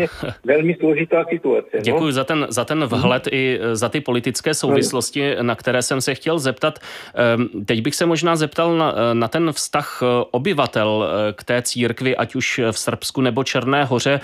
velmi 0.43 0.75
složitá 0.79 1.25
situace. 1.29 1.69
No. 1.73 1.81
Děkuji 1.81 2.05
no? 2.05 2.11
za 2.11 2.23
ten, 2.23 2.45
za 2.49 2.65
ten 2.65 2.85
vhled 2.85 3.27
hmm. 3.27 3.39
i 3.39 3.59
za 3.73 3.89
ty 3.89 4.01
politické 4.01 4.53
souvislosti, 4.53 5.35
na 5.41 5.55
které 5.55 5.81
jsem 5.81 6.01
se 6.01 6.15
chtěl 6.15 6.39
zeptat. 6.39 6.79
Ehm, 7.13 7.65
teď 7.65 7.81
bych 7.81 7.95
se 7.95 8.05
možná 8.05 8.35
zeptal 8.35 8.77
na, 8.77 8.95
na 9.13 9.27
ten 9.27 9.51
vztah 9.51 9.99
eh, 10.01 10.25
obyvatel 10.31 11.05
eh, 11.05 11.33
k 11.33 11.43
té 11.43 11.61
církvi, 11.61 12.15
ať 12.15 12.35
už 12.35 12.61
v 12.71 12.79
Srbsku 12.79 13.21
nebo 13.21 13.43
Černé 13.43 13.85
hoře. 13.85 14.19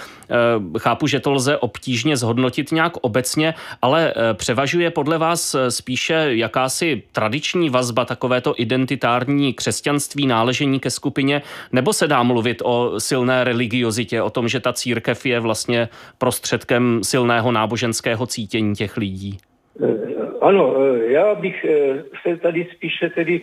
Chápu, 0.78 1.08
že 1.08 1.20
to 1.20 1.32
lze 1.32 1.58
obtížně 1.58 2.18
zhodnotit 2.18 2.72
nějak 2.72 2.98
obecně, 2.98 3.54
ale 3.82 4.14
převažuje 4.34 4.92
podle 4.92 5.18
vás 5.18 5.56
spíše 5.70 6.28
jakási 6.30 7.04
tradiční 7.12 7.70
vazba, 7.70 8.06
takovéto 8.06 8.54
identitární 8.58 9.54
křesťanství, 9.54 10.28
náležení 10.28 10.80
ke 10.80 10.90
skupině, 10.90 11.42
nebo 11.72 11.94
se 11.94 12.08
dá 12.08 12.24
mluvit 12.24 12.62
o 12.66 13.00
silné 13.00 13.44
religiozitě, 13.44 14.22
o 14.22 14.30
tom, 14.30 14.48
že 14.48 14.60
ta 14.60 14.74
církev 14.74 15.26
je 15.26 15.40
vlastně 15.40 15.90
prostředkem 16.18 17.00
silného 17.04 17.52
náboženského 17.52 18.28
cítění 18.28 18.76
těch 18.76 18.98
lidí? 18.98 19.38
Eh, 19.84 19.88
ano, 20.42 20.76
eh, 20.78 21.12
já 21.12 21.36
bych 21.36 21.66
eh, 21.66 22.04
se 22.22 22.38
tady 22.38 22.68
spíše 22.76 23.10
tedy 23.10 23.42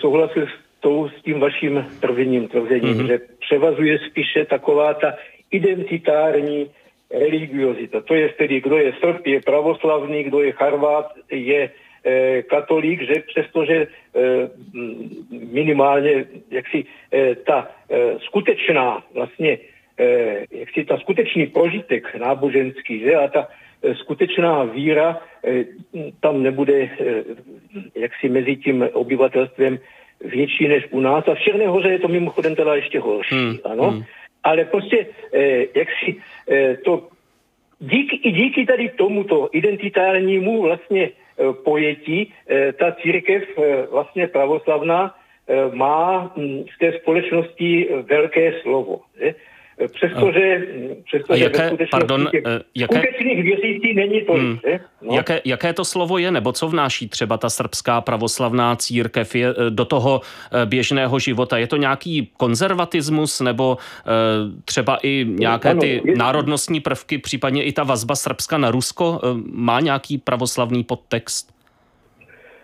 souhlasil 0.00 0.46
s, 0.46 0.80
tou, 0.80 1.08
s 1.08 1.22
tím 1.22 1.40
vaším 1.40 1.86
prvním 2.00 2.48
tvrzením, 2.48 2.94
mm-hmm. 2.94 3.06
že 3.06 3.18
převazuje 3.40 3.98
spíše 3.98 4.44
taková 4.44 4.94
ta 4.94 5.14
identitární 5.50 6.70
religiozita. 7.10 8.00
To 8.00 8.14
je 8.14 8.28
tedy, 8.28 8.60
kdo 8.60 8.78
je 8.78 8.92
Srb, 9.00 9.26
je 9.26 9.40
pravoslavný, 9.40 10.24
kdo 10.24 10.40
je 10.40 10.52
Charvát, 10.52 11.12
je 11.30 11.70
katolík, 12.42 13.02
že 13.02 13.22
přestože 13.26 13.86
eh, 13.86 14.48
minimálně 15.30 16.24
jaksi 16.50 16.84
eh, 17.12 17.34
ta 17.34 17.68
skutečná 18.18 19.04
vlastně 19.14 19.58
jaksi 20.50 20.84
ta 20.84 20.98
skutečný 20.98 21.46
prožitek 21.46 22.14
náboženský, 22.14 23.00
že 23.00 23.14
a 23.16 23.28
ta 23.28 23.48
skutečná 23.94 24.64
víra 24.64 25.20
tam 26.20 26.42
nebude 26.42 26.88
jaksi 27.94 28.28
mezi 28.28 28.56
tím 28.56 28.88
obyvatelstvem 28.92 29.78
větší 30.20 30.68
než 30.68 30.88
u 30.90 31.00
nás. 31.00 31.28
A 31.28 31.34
v 31.34 31.40
Černé 31.40 31.68
hoře 31.68 31.88
je 31.88 31.98
to 31.98 32.08
mimochodem 32.08 32.54
teda 32.54 32.74
ještě 32.74 33.00
horší, 33.00 33.34
hmm. 33.34 33.58
ano. 33.64 33.90
Hmm. 33.90 34.02
Ale 34.44 34.64
prostě 34.64 35.06
jak 35.74 35.88
si 36.04 36.16
to 36.84 37.08
díky, 37.78 38.16
i 38.16 38.32
díky 38.32 38.66
tady 38.66 38.88
tomuto 38.88 39.48
identitárnímu 39.52 40.62
vlastně 40.62 41.10
Eh, 41.10 41.29
pojetí 41.64 42.32
eh, 42.48 42.72
ta 42.72 42.92
církev 42.92 43.42
eh, 43.58 43.86
vlastně 43.90 44.28
pravoslavná 44.28 45.14
má 45.72 46.32
hm, 46.36 46.64
v 46.74 46.78
té 46.78 46.98
společnosti 46.98 47.88
velké 48.02 48.60
slovo. 48.62 49.00
Že? 49.80 49.88
Přestože, 49.88 50.66
přestože 51.04 51.44
jaké, 51.44 51.70
pardon, 51.90 52.30
jaké, 52.74 52.98
skutečných 52.98 53.44
věřící 53.44 53.94
není 53.94 54.20
to. 54.20 54.32
Hmm, 54.32 54.58
no. 55.02 55.14
jaké, 55.14 55.40
jaké 55.44 55.72
to 55.72 55.84
slovo 55.84 56.18
je, 56.18 56.30
nebo 56.30 56.52
co 56.52 56.68
vnáší 56.68 57.08
třeba 57.08 57.36
ta 57.36 57.50
srbská 57.50 58.00
pravoslavná 58.00 58.76
církev 58.76 59.34
je, 59.34 59.54
do 59.68 59.84
toho 59.84 60.20
běžného 60.64 61.18
života? 61.18 61.58
Je 61.58 61.66
to 61.66 61.76
nějaký 61.76 62.30
konzervatismus, 62.36 63.40
nebo 63.40 63.78
třeba 64.64 64.98
i 65.02 65.26
nějaké 65.28 65.70
ano, 65.70 65.80
ty 65.80 66.02
je, 66.04 66.16
národnostní 66.16 66.80
prvky, 66.80 67.18
případně 67.18 67.64
i 67.64 67.72
ta 67.72 67.84
vazba 67.84 68.16
Srbska 68.16 68.58
na 68.58 68.70
Rusko 68.70 69.20
má 69.44 69.80
nějaký 69.80 70.18
pravoslavný 70.18 70.84
podtext? 70.84 71.59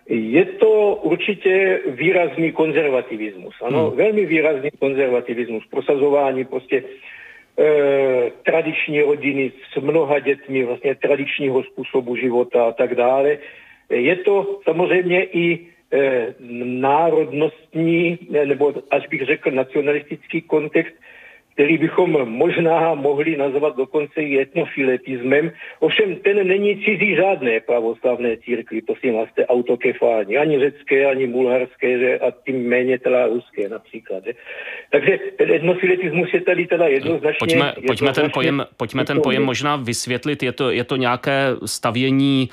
Je 0.08 0.44
to 0.44 0.94
určitě 1.02 1.80
výrazný 1.86 2.52
konzervativismus. 2.52 3.54
Ano, 3.62 3.88
hmm. 3.88 3.96
velmi 3.96 4.26
výrazný 4.26 4.70
konzervativismus. 4.78 5.66
Prosazování 5.70 6.44
prostě 6.44 6.82
e, 7.58 8.30
tradiční 8.42 9.00
rodiny 9.00 9.52
s 9.72 9.80
mnoha 9.80 10.18
dětmi, 10.18 10.64
vlastně 10.64 10.94
tradičního 10.94 11.62
způsobu 11.62 12.16
života 12.16 12.64
a 12.64 12.72
tak 12.72 12.94
dále. 12.94 13.38
Je 13.90 14.16
to 14.16 14.60
samozřejmě 14.64 15.24
i 15.24 15.58
e, 15.92 16.34
národnostní, 16.64 18.18
nebo 18.44 18.74
až 18.90 19.06
bych 19.08 19.26
řekl 19.26 19.50
nacionalistický 19.50 20.42
kontext, 20.42 20.94
který 21.56 21.78
bychom 21.78 22.28
možná 22.28 22.94
mohli 22.94 23.36
nazvat 23.36 23.76
dokonce 23.76 24.20
i 24.20 24.40
etnofiletismem. 24.40 25.52
Ovšem 25.80 26.16
ten 26.16 26.48
není 26.48 26.76
cizí 26.84 27.16
žádné 27.16 27.60
pravoslavné 27.60 28.36
církvi, 28.36 28.82
prosím 28.82 29.14
vás, 29.14 29.28
to 29.34 29.42
autokefální, 29.42 30.36
ani 30.36 30.58
řecké, 30.58 31.06
ani 31.06 31.26
bulharské, 31.26 31.98
že, 31.98 32.18
a 32.18 32.30
tím 32.44 32.68
méně 32.68 32.98
teda 32.98 33.26
ruské 33.26 33.68
například. 33.68 34.24
Že. 34.24 34.32
Takže 34.92 35.18
ten 35.38 35.52
etnofiletismus 35.52 36.34
je 36.34 36.40
tady 36.40 36.66
teda 36.66 36.86
jednoznačně... 36.86 37.38
Pojďme, 37.38 37.72
pojďme, 37.86 38.12
ten, 38.12 38.30
pojem, 38.30 38.66
pojďme 38.76 39.04
ten 39.04 39.22
pojem 39.22 39.42
možná 39.44 39.76
vysvětlit. 39.76 40.42
Je 40.42 40.52
to, 40.52 40.70
je 40.70 40.84
to 40.84 40.96
nějaké 40.96 41.56
stavění 41.64 42.48
e, 42.48 42.50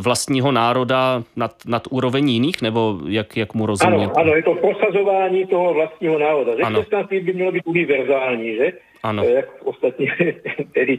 vlastního 0.00 0.52
národa 0.52 1.22
nad, 1.36 1.52
nad 1.66 1.82
úroveň 1.90 2.28
jiných, 2.28 2.62
nebo 2.62 2.98
jak, 3.08 3.36
jak 3.36 3.54
mu 3.54 3.66
rozumět? 3.66 4.10
Ano, 4.10 4.18
ano, 4.18 4.34
je 4.34 4.42
to 4.42 4.54
prosazování 4.54 5.46
toho 5.46 5.74
vlastního 5.74 6.18
národa. 6.18 6.52
Řečnictví 6.56 7.20
by 7.20 7.32
mělo 7.32 7.52
být 7.52 7.62
univerzální 7.66 8.15
aktuální, 8.16 8.56
že? 8.56 8.72
Ano. 9.02 9.24
Jak 9.24 9.48
ostatně 9.64 10.16
tedy 10.74 10.98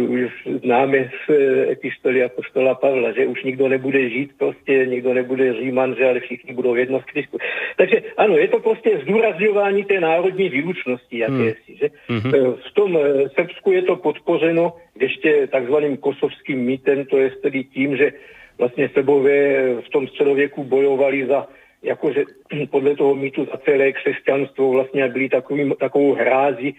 už 0.00 0.30
známe 0.62 1.10
z 1.26 1.30
epistoly 1.70 2.24
apostola 2.24 2.74
Pavla, 2.74 3.12
že 3.12 3.26
už 3.26 3.42
nikdo 3.42 3.68
nebude 3.68 4.10
žít 4.10 4.30
prostě, 4.38 4.86
nikdo 4.86 5.14
nebude 5.14 5.52
říman, 5.52 5.94
že 5.98 6.08
ale 6.08 6.20
všichni 6.20 6.54
budou 6.54 6.74
jedno 6.74 7.00
v 7.00 7.04
Kristu. 7.04 7.38
Takže 7.76 8.02
ano, 8.16 8.36
je 8.36 8.48
to 8.48 8.58
prostě 8.58 9.00
zdůrazňování 9.02 9.84
té 9.84 10.00
národní 10.00 10.48
výlučnosti, 10.48 11.18
jakési, 11.18 11.68
hmm. 11.68 11.76
že? 11.76 11.88
Mm-hmm. 12.08 12.54
V 12.70 12.74
tom 12.74 12.98
eh, 12.98 13.28
Srbsku 13.28 13.72
je 13.72 13.82
to 13.82 13.96
podpořeno 13.96 14.72
ještě 15.00 15.46
takzvaným 15.46 15.96
kosovským 15.96 16.58
mýtem, 16.58 17.04
to 17.06 17.18
je 17.18 17.30
tedy 17.30 17.64
tím, 17.64 17.96
že 17.96 18.12
vlastně 18.58 18.90
Srbové 18.92 19.64
v 19.80 19.88
tom 19.88 20.08
středověku 20.08 20.64
bojovali 20.64 21.26
za 21.26 21.46
jakože 21.82 22.24
podle 22.70 22.96
toho 22.96 23.14
mýtu 23.14 23.44
za 23.44 23.56
celé 23.56 23.92
křesťanstvo 23.92 24.70
vlastně 24.70 25.08
byli 25.08 25.28
takovým, 25.28 25.74
takovou 25.80 26.14
hrází, 26.14 26.76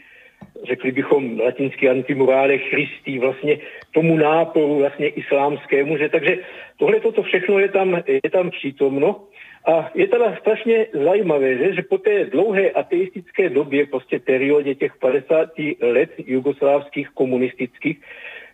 řekli 0.67 0.91
bychom 0.91 1.39
latinsky 1.39 1.89
antimurále 1.89 2.57
Christi, 2.57 3.19
vlastně 3.19 3.57
tomu 3.91 4.17
náporu 4.17 4.75
vlastně 4.77 5.07
islámskému, 5.07 5.97
že 5.97 6.09
takže 6.09 6.37
tohle 6.77 6.99
toto 6.99 7.23
všechno 7.23 7.59
je 7.59 7.69
tam, 7.69 8.01
je 8.07 8.29
tam 8.31 8.49
přítomno. 8.49 9.23
A 9.67 9.91
je 9.93 10.07
teda 10.07 10.35
strašně 10.39 10.87
zajímavé, 10.93 11.57
že, 11.57 11.73
že 11.73 11.81
po 11.81 11.97
té 11.97 12.25
dlouhé 12.25 12.69
ateistické 12.69 13.49
době, 13.49 13.85
prostě 13.85 14.19
periodě 14.19 14.75
těch 14.75 14.95
50 14.97 15.49
let 15.81 16.09
jugoslávských 16.17 17.09
komunistických, 17.09 18.01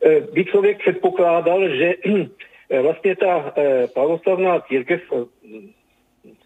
eh, 0.04 0.20
by 0.34 0.46
člověk 0.46 0.78
předpokládal, 0.78 1.70
že 1.70 1.94
vlastně 2.82 3.16
ta 3.16 3.54
eh, 3.58 3.88
pravoslavná 3.88 4.60
církev 4.60 5.02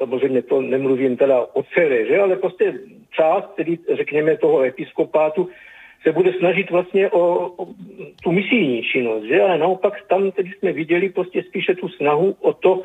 samozřejmě 0.02 0.42
to 0.42 0.62
nemluvím 0.62 1.18
teda 1.18 1.46
o 1.54 1.64
celé, 1.64 2.06
že, 2.06 2.20
ale 2.20 2.36
prostě 2.36 2.74
část, 3.14 3.46
tedy 3.56 3.78
řekněme 3.96 4.38
toho 4.38 4.64
episkopátu, 4.64 5.50
se 6.04 6.12
bude 6.12 6.34
snažit 6.34 6.72
vlastně 6.72 7.10
o, 7.10 7.22
o 7.58 7.68
tu 8.24 8.32
misijní 8.32 8.82
činnost, 8.84 9.24
že? 9.24 9.42
ale 9.42 9.58
naopak 9.58 9.94
tam 10.10 10.32
tedy 10.32 10.50
jsme 10.50 10.72
viděli 10.74 11.10
prostě 11.10 11.44
spíše 11.44 11.76
tu 11.76 11.90
snahu 11.90 12.36
o 12.42 12.54
to 12.54 12.84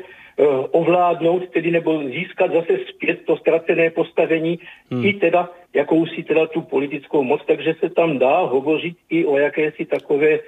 ovládnout, 0.70 1.48
tedy 1.48 1.70
nebo 1.70 2.02
získat 2.04 2.52
zase 2.52 2.78
zpět 2.88 3.24
to 3.24 3.36
ztracené 3.36 3.90
postavení 3.90 4.58
hmm. 4.90 5.04
i 5.04 5.12
teda 5.12 5.48
jakousi 5.74 6.22
teda 6.22 6.46
tu 6.46 6.60
politickou 6.60 7.22
moc, 7.22 7.40
takže 7.46 7.74
se 7.80 7.90
tam 7.90 8.18
dá 8.18 8.40
hovořit 8.40 8.96
i 9.10 9.24
o 9.24 9.38
jakési 9.38 9.84
takové 9.84 10.38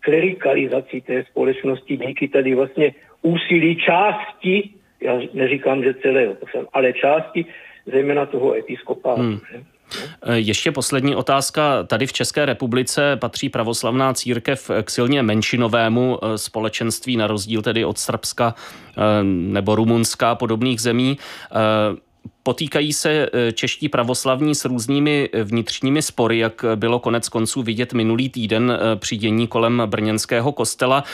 klerikalizaci 0.00 1.00
té 1.00 1.24
společnosti 1.24 1.96
díky 1.96 2.28
tady 2.28 2.54
vlastně 2.54 2.94
úsilí 3.22 3.76
části, 3.76 4.70
já 5.00 5.20
neříkám, 5.34 5.84
že 5.84 5.94
celého, 5.94 6.36
ale 6.72 6.92
části, 6.92 7.46
zejména 7.86 8.26
toho 8.26 8.54
episkopátu. 8.54 9.20
Hmm. 9.20 9.40
Eh, 10.22 10.38
ještě 10.38 10.72
poslední 10.72 11.16
otázka. 11.16 11.82
Tady 11.82 12.06
v 12.06 12.12
České 12.12 12.46
republice 12.46 13.16
patří 13.16 13.48
pravoslavná 13.48 14.14
církev 14.14 14.70
k 14.82 14.90
silně 14.90 15.22
menšinovému 15.22 16.18
eh, 16.22 16.38
společenství, 16.38 17.16
na 17.16 17.26
rozdíl 17.26 17.62
tedy 17.62 17.84
od 17.84 17.98
Srbska 17.98 18.54
eh, 18.54 19.00
nebo 19.24 19.74
Rumunska 19.74 20.30
a 20.30 20.34
podobných 20.34 20.80
zemí. 20.80 21.18
Potýkají 22.42 22.92
se 22.92 23.28
čeští 23.52 23.88
pravoslavní 23.88 24.54
s 24.54 24.64
různými 24.64 25.28
vnitřními 25.44 26.02
spory, 26.02 26.38
jak 26.38 26.64
bylo 26.74 26.98
konec 26.98 27.28
konců 27.28 27.62
vidět 27.62 27.92
minulý 27.92 28.28
týden 28.28 28.78
při 28.96 29.16
dění 29.16 29.46
kolem 29.46 29.82
brněnského 29.86 30.52
kostela. 30.52 31.04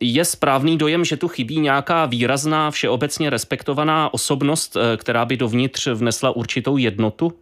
Je 0.00 0.24
správný 0.24 0.78
dojem, 0.78 1.04
že 1.04 1.16
tu 1.16 1.28
chybí 1.28 1.60
nějaká 1.60 2.06
výrazná, 2.06 2.70
všeobecně 2.70 3.30
respektovaná 3.30 4.14
osobnost, 4.14 4.76
která 4.96 5.24
by 5.24 5.36
dovnitř 5.36 5.86
vnesla 5.86 6.30
určitou 6.30 6.76
jednotu? 6.76 7.32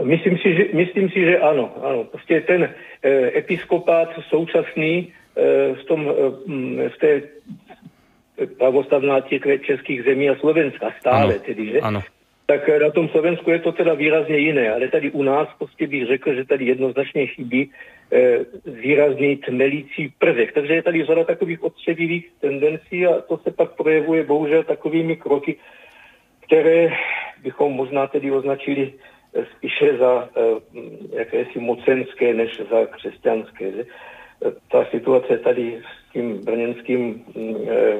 Myslím 0.00 0.38
si, 0.38 0.54
že, 0.54 0.64
myslím 0.72 1.10
si, 1.10 1.20
že 1.20 1.38
ano. 1.38 1.72
ano. 1.82 2.04
Prostě 2.04 2.40
ten 2.40 2.64
eh, 3.02 3.38
episkopát 3.38 4.08
současný 4.28 5.12
eh, 5.36 5.74
v, 5.74 5.84
tom, 5.84 6.10
eh, 6.10 6.88
v 6.88 6.98
té 6.98 7.22
pravostavná 8.46 9.20
církve 9.20 9.58
českých 9.58 10.02
zemí 10.04 10.30
a 10.30 10.36
Slovenska 10.36 10.94
stále 11.00 11.34
ano, 11.34 11.42
tedy, 11.46 11.66
že? 11.66 11.80
Ano. 11.80 12.00
Tak 12.46 12.68
eh, 12.68 12.78
na 12.78 12.90
tom 12.90 13.08
Slovensku 13.08 13.50
je 13.50 13.58
to 13.58 13.72
teda 13.72 13.94
výrazně 13.94 14.36
jiné, 14.36 14.72
ale 14.72 14.88
tady 14.88 15.10
u 15.10 15.22
nás 15.22 15.48
prostě 15.58 15.86
bych 15.86 16.06
řekl, 16.06 16.34
že 16.34 16.44
tady 16.44 16.64
jednoznačně 16.64 17.26
chybí 17.26 17.70
eh, 18.12 18.38
výrazný 18.66 19.36
tmelící 19.36 20.12
prvek. 20.18 20.52
Takže 20.52 20.74
je 20.74 20.82
tady 20.82 21.04
řada 21.04 21.24
takových 21.24 21.62
odstřevivých 21.62 22.32
tendencí 22.40 23.06
a 23.06 23.20
to 23.20 23.38
se 23.38 23.50
pak 23.50 23.70
projevuje 23.70 24.24
bohužel 24.24 24.62
takovými 24.62 25.16
kroky, 25.16 25.56
které 26.46 26.88
bychom 27.42 27.72
možná 27.72 28.06
tedy 28.06 28.30
označili 28.30 28.92
spíše 29.56 29.96
za 29.98 30.28
eh, 30.36 30.40
jakési 31.16 31.58
mocenské 31.58 32.34
než 32.34 32.60
za 32.70 32.86
křesťanské. 32.86 33.72
Že? 33.72 33.84
Ta 34.70 34.84
situace 34.84 35.38
tady 35.38 35.80
tím 36.12 36.44
brněnským 36.44 37.24
mm, 37.34 37.56
eh, 37.68 37.94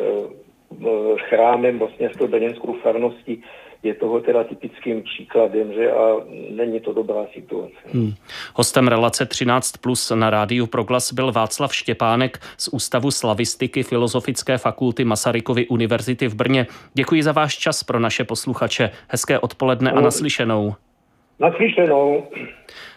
eh, 0.86 1.18
chrámem, 1.28 1.78
vlastně 1.78 2.10
s 2.14 2.18
tou 2.18 2.28
brněnskou 2.28 2.72
farností, 2.72 3.42
je 3.82 3.94
toho 3.94 4.20
teda 4.20 4.44
typickým 4.44 5.02
příkladem, 5.02 5.72
že 5.72 5.92
a 5.92 6.16
není 6.50 6.80
to 6.80 6.92
dobrá 6.92 7.26
situace. 7.34 7.74
Hmm. 7.92 8.12
Hostem 8.54 8.88
relace 8.88 9.26
13 9.26 9.72
plus 9.72 10.12
na 10.14 10.30
rádiu 10.30 10.66
Proglas 10.66 11.12
byl 11.12 11.32
Václav 11.32 11.74
Štěpánek 11.74 12.38
z 12.58 12.68
Ústavu 12.68 13.10
slavistiky 13.10 13.82
Filozofické 13.82 14.58
fakulty 14.58 15.04
Masarykovy 15.04 15.66
univerzity 15.66 16.28
v 16.28 16.34
Brně. 16.34 16.66
Děkuji 16.94 17.22
za 17.22 17.32
váš 17.32 17.58
čas 17.58 17.84
pro 17.84 18.00
naše 18.00 18.24
posluchače. 18.24 18.90
Hezké 19.08 19.38
odpoledne 19.38 19.90
a 19.90 20.00
naslyšenou. 20.00 20.74
Naslyšenou. 21.38 22.26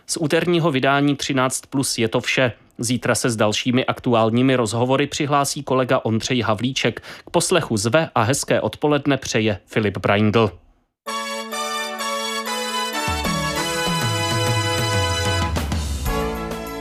Z 0.08 0.18
úterního 0.18 0.72
vydání 0.72 1.16
13 1.16 1.62
plus 1.62 1.98
je 1.98 2.08
to 2.08 2.22
vše. 2.22 2.52
Zítra 2.78 3.16
se 3.16 3.30
s 3.30 3.36
dalšími 3.36 3.86
aktuálními 3.86 4.56
rozhovory 4.56 5.08
přihlásí 5.08 5.64
kolega 5.64 6.00
Ondřej 6.04 6.42
Havlíček. 6.42 7.00
K 7.26 7.30
poslechu 7.30 7.78
zve 7.78 8.10
a 8.16 8.22
hezké 8.22 8.62
odpoledne 8.62 9.18
přeje 9.18 9.60
Filip 9.66 9.98
Braindl. 9.98 10.52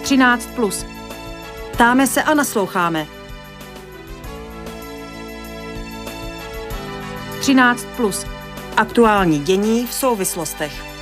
Třináct 0.03 0.47
plus. 0.55 0.87
Ptáme 1.73 2.07
se 2.07 2.23
a 2.23 2.35
nasloucháme. 2.35 3.07
13 7.41 7.87
plus. 7.97 8.27
Aktuální 8.77 9.39
dění 9.39 9.87
v 9.87 9.93
souvislostech. 9.93 10.94